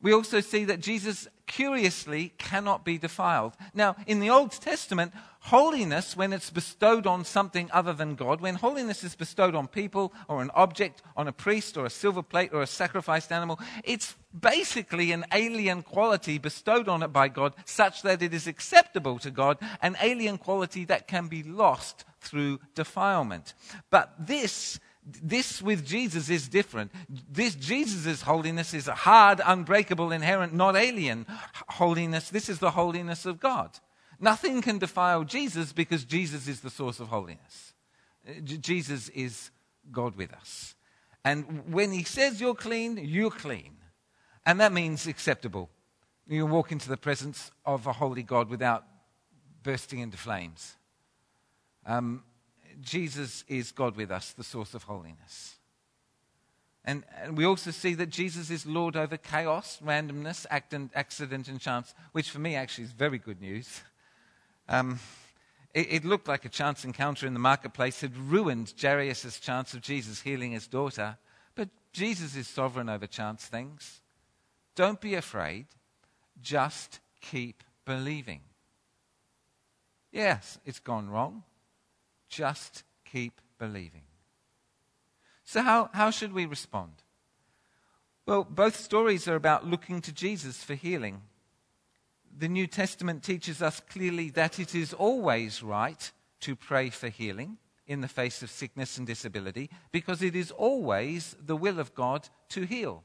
We 0.01 0.13
also 0.13 0.41
see 0.41 0.65
that 0.65 0.79
Jesus 0.79 1.27
curiously 1.47 2.33
cannot 2.37 2.85
be 2.85 2.97
defiled. 2.97 3.53
Now, 3.73 3.95
in 4.05 4.19
the 4.19 4.29
Old 4.29 4.51
Testament, 4.51 5.11
holiness, 5.39 6.15
when 6.15 6.33
it's 6.33 6.51
bestowed 6.51 7.07
on 7.07 7.25
something 7.25 7.69
other 7.71 7.93
than 7.93 8.15
God, 8.15 8.41
when 8.41 8.55
holiness 8.55 9.03
is 9.03 9.15
bestowed 9.15 9.55
on 9.55 9.67
people 9.67 10.13
or 10.27 10.41
an 10.41 10.51
object, 10.53 11.01
on 11.15 11.27
a 11.27 11.31
priest 11.31 11.77
or 11.77 11.85
a 11.85 11.89
silver 11.89 12.21
plate 12.21 12.51
or 12.53 12.61
a 12.61 12.67
sacrificed 12.67 13.31
animal, 13.31 13.59
it's 13.83 14.15
basically 14.39 15.11
an 15.13 15.25
alien 15.33 15.81
quality 15.81 16.37
bestowed 16.37 16.87
on 16.87 17.01
it 17.01 17.13
by 17.13 17.27
God 17.27 17.53
such 17.65 18.03
that 18.03 18.21
it 18.21 18.33
is 18.33 18.45
acceptable 18.45 19.17
to 19.19 19.31
God, 19.31 19.57
an 19.81 19.97
alien 20.01 20.37
quality 20.37 20.85
that 20.85 21.07
can 21.07 21.27
be 21.27 21.41
lost 21.41 22.05
through 22.19 22.59
defilement. 22.75 23.53
But 23.89 24.13
this 24.19 24.79
this 25.23 25.61
with 25.61 25.85
Jesus 25.85 26.29
is 26.29 26.47
different. 26.47 26.91
This 27.29 27.55
Jesus' 27.55 28.21
holiness 28.21 28.73
is 28.73 28.87
a 28.87 28.95
hard, 28.95 29.41
unbreakable, 29.45 30.11
inherent, 30.11 30.53
not 30.53 30.75
alien 30.75 31.25
holiness. 31.69 32.29
This 32.29 32.49
is 32.49 32.59
the 32.59 32.71
holiness 32.71 33.25
of 33.25 33.39
God. 33.39 33.71
Nothing 34.19 34.61
can 34.61 34.79
defile 34.79 35.23
Jesus 35.23 35.71
because 35.73 36.03
Jesus 36.03 36.47
is 36.47 36.61
the 36.61 36.69
source 36.69 36.99
of 36.99 37.07
holiness. 37.07 37.73
J- 38.43 38.57
Jesus 38.57 39.09
is 39.09 39.51
God 39.91 40.15
with 40.15 40.33
us. 40.33 40.75
And 41.23 41.73
when 41.73 41.91
he 41.91 42.03
says 42.03 42.41
you're 42.41 42.55
clean, 42.55 42.97
you're 42.97 43.31
clean. 43.31 43.77
And 44.45 44.59
that 44.59 44.73
means 44.73 45.07
acceptable. 45.07 45.69
You 46.27 46.45
walk 46.45 46.71
into 46.71 46.89
the 46.89 46.97
presence 46.97 47.51
of 47.65 47.87
a 47.87 47.93
holy 47.93 48.23
God 48.23 48.49
without 48.49 48.85
bursting 49.63 49.99
into 49.99 50.17
flames. 50.17 50.75
Um, 51.85 52.23
Jesus 52.81 53.43
is 53.47 53.71
God 53.71 53.95
with 53.95 54.11
us, 54.11 54.33
the 54.33 54.43
source 54.43 54.73
of 54.73 54.83
holiness. 54.83 55.55
And, 56.85 57.03
and, 57.21 57.35
we 57.35 57.45
also 57.45 57.71
see 57.71 57.95
that 57.95 58.09
Jesus 58.09 58.49
is 58.49 58.65
Lord 58.65 58.95
over 58.95 59.17
chaos, 59.17 59.79
randomness, 59.83 60.45
accident, 60.49 61.47
and 61.49 61.59
chance, 61.59 61.93
which 62.13 62.29
for 62.31 62.39
me 62.39 62.55
actually 62.55 62.85
is 62.85 62.91
very 62.91 63.17
good 63.17 63.41
news. 63.41 63.81
Um, 64.69 64.99
it, 65.73 65.91
it, 65.91 66.05
looked 66.05 66.29
like 66.29 66.45
a 66.45 66.49
chance 66.49 66.85
encounter 66.85 67.27
in 67.27 67.33
the 67.33 67.39
marketplace 67.39 67.99
had 68.01 68.17
ruined 68.17 68.73
Jairus' 68.81 69.39
chance 69.39 69.73
of 69.73 69.81
Jesus 69.81 70.21
healing 70.21 70.51
his 70.51 70.67
daughter. 70.67 71.17
But 71.55 71.69
Jesus 71.91 72.35
is 72.35 72.47
sovereign 72.47 72.87
over 72.87 73.05
chance 73.05 73.45
things. 73.45 74.01
Don't 74.75 75.01
be 75.01 75.15
afraid, 75.15 75.65
just 76.41 76.99
keep 77.19 77.63
believing. 77.85 78.41
Yes, 80.11 80.57
it's 80.65 80.79
gone 80.79 81.09
wrong. 81.09 81.43
Just 82.29 82.83
keep 83.05 83.41
believing. 83.57 84.03
So, 85.43 85.61
how, 85.61 85.89
how 85.93 86.11
should 86.11 86.33
we 86.33 86.45
respond? 86.45 86.91
Well, 88.25 88.43
both 88.43 88.75
stories 88.75 89.27
are 89.27 89.35
about 89.35 89.65
looking 89.65 90.01
to 90.01 90.11
Jesus 90.11 90.63
for 90.63 90.73
healing. 90.73 91.21
The 92.37 92.49
New 92.49 92.67
Testament 92.67 93.23
teaches 93.23 93.61
us 93.61 93.79
clearly 93.79 94.29
that 94.31 94.59
it 94.59 94.75
is 94.75 94.93
always 94.93 95.63
right 95.63 96.11
to 96.41 96.55
pray 96.55 96.89
for 96.89 97.07
healing 97.07 97.57
in 97.87 98.01
the 98.01 98.07
face 98.07 98.43
of 98.43 98.51
sickness 98.51 98.97
and 98.97 99.07
disability 99.07 99.69
because 99.91 100.21
it 100.21 100.35
is 100.35 100.51
always 100.51 101.35
the 101.43 101.55
will 101.55 101.79
of 101.79 101.95
God 101.95 102.27
to 102.49 102.65
heal. 102.65 103.03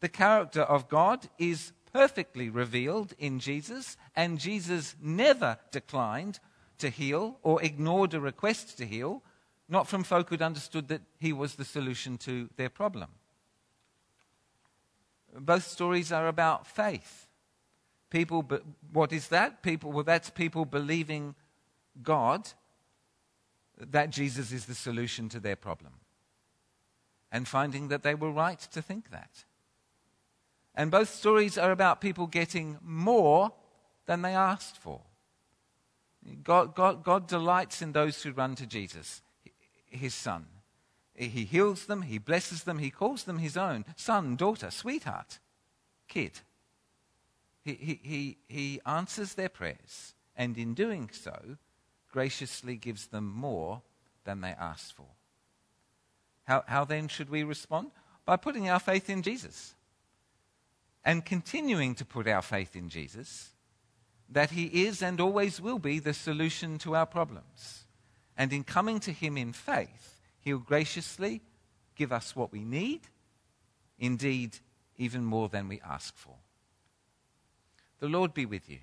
The 0.00 0.08
character 0.08 0.62
of 0.62 0.88
God 0.88 1.28
is 1.38 1.72
perfectly 1.92 2.48
revealed 2.48 3.12
in 3.18 3.38
Jesus, 3.38 3.96
and 4.16 4.38
Jesus 4.38 4.96
never 5.00 5.58
declined 5.70 6.40
to 6.78 6.90
heal 6.90 7.38
or 7.42 7.62
ignored 7.62 8.14
a 8.14 8.20
request 8.20 8.78
to 8.78 8.86
heal, 8.86 9.22
not 9.68 9.86
from 9.86 10.04
folk 10.04 10.30
who'd 10.30 10.42
understood 10.42 10.88
that 10.88 11.02
he 11.18 11.32
was 11.32 11.54
the 11.54 11.64
solution 11.64 12.16
to 12.18 12.48
their 12.56 12.68
problem. 12.68 13.10
Both 15.36 15.66
stories 15.66 16.10
are 16.10 16.28
about 16.28 16.66
faith. 16.66 17.26
People, 18.10 18.42
but 18.42 18.62
what 18.92 19.12
is 19.12 19.28
that? 19.28 19.62
People, 19.62 19.92
well, 19.92 20.04
that's 20.04 20.30
people 20.30 20.64
believing 20.64 21.34
God 22.02 22.48
that 23.78 24.10
Jesus 24.10 24.50
is 24.52 24.64
the 24.64 24.74
solution 24.74 25.28
to 25.28 25.40
their 25.40 25.56
problem 25.56 25.92
and 27.30 27.46
finding 27.46 27.88
that 27.88 28.02
they 28.02 28.14
were 28.14 28.30
right 28.30 28.58
to 28.58 28.80
think 28.80 29.10
that. 29.10 29.44
And 30.74 30.90
both 30.90 31.10
stories 31.10 31.58
are 31.58 31.70
about 31.70 32.00
people 32.00 32.26
getting 32.26 32.78
more 32.82 33.52
than 34.06 34.22
they 34.22 34.34
asked 34.34 34.78
for. 34.78 35.02
God, 36.42 36.74
God, 36.74 37.04
God 37.04 37.26
delights 37.26 37.82
in 37.82 37.92
those 37.92 38.22
who 38.22 38.32
run 38.32 38.54
to 38.56 38.66
Jesus, 38.66 39.22
his 39.88 40.14
son. 40.14 40.46
He 41.14 41.44
heals 41.44 41.86
them, 41.86 42.02
he 42.02 42.18
blesses 42.18 42.62
them, 42.62 42.78
he 42.78 42.90
calls 42.90 43.24
them 43.24 43.38
his 43.38 43.56
own 43.56 43.84
son, 43.96 44.36
daughter, 44.36 44.70
sweetheart, 44.70 45.40
kid. 46.06 46.40
He, 47.64 47.74
he, 47.74 48.00
he, 48.02 48.38
he 48.48 48.80
answers 48.86 49.34
their 49.34 49.48
prayers, 49.48 50.14
and 50.36 50.56
in 50.56 50.74
doing 50.74 51.10
so, 51.12 51.56
graciously 52.12 52.76
gives 52.76 53.08
them 53.08 53.30
more 53.30 53.82
than 54.24 54.40
they 54.40 54.54
asked 54.58 54.94
for. 54.94 55.06
How, 56.44 56.64
how 56.66 56.84
then 56.84 57.08
should 57.08 57.30
we 57.30 57.42
respond? 57.42 57.90
By 58.24 58.36
putting 58.36 58.68
our 58.70 58.80
faith 58.80 59.10
in 59.10 59.22
Jesus 59.22 59.74
and 61.04 61.24
continuing 61.24 61.94
to 61.96 62.04
put 62.04 62.28
our 62.28 62.42
faith 62.42 62.76
in 62.76 62.88
Jesus, 62.88 63.50
that 64.30 64.50
He 64.50 64.86
is 64.86 65.02
and 65.02 65.20
always 65.20 65.60
will 65.60 65.78
be 65.78 65.98
the 65.98 66.14
solution 66.14 66.78
to 66.78 66.94
our 66.94 67.06
problems. 67.06 67.86
And 68.36 68.52
in 68.52 68.64
coming 68.64 69.00
to 69.00 69.12
Him 69.12 69.36
in 69.36 69.52
faith, 69.52 70.20
He'll 70.40 70.58
graciously 70.58 71.40
give 71.96 72.12
us 72.12 72.36
what 72.36 72.52
we 72.52 72.64
need, 72.64 73.00
indeed, 73.98 74.58
even 74.96 75.24
more 75.24 75.48
than 75.48 75.68
we 75.68 75.80
ask 75.80 76.16
for. 76.16 76.34
The 78.00 78.08
Lord 78.08 78.34
be 78.34 78.46
with 78.46 78.68
you. 78.68 78.78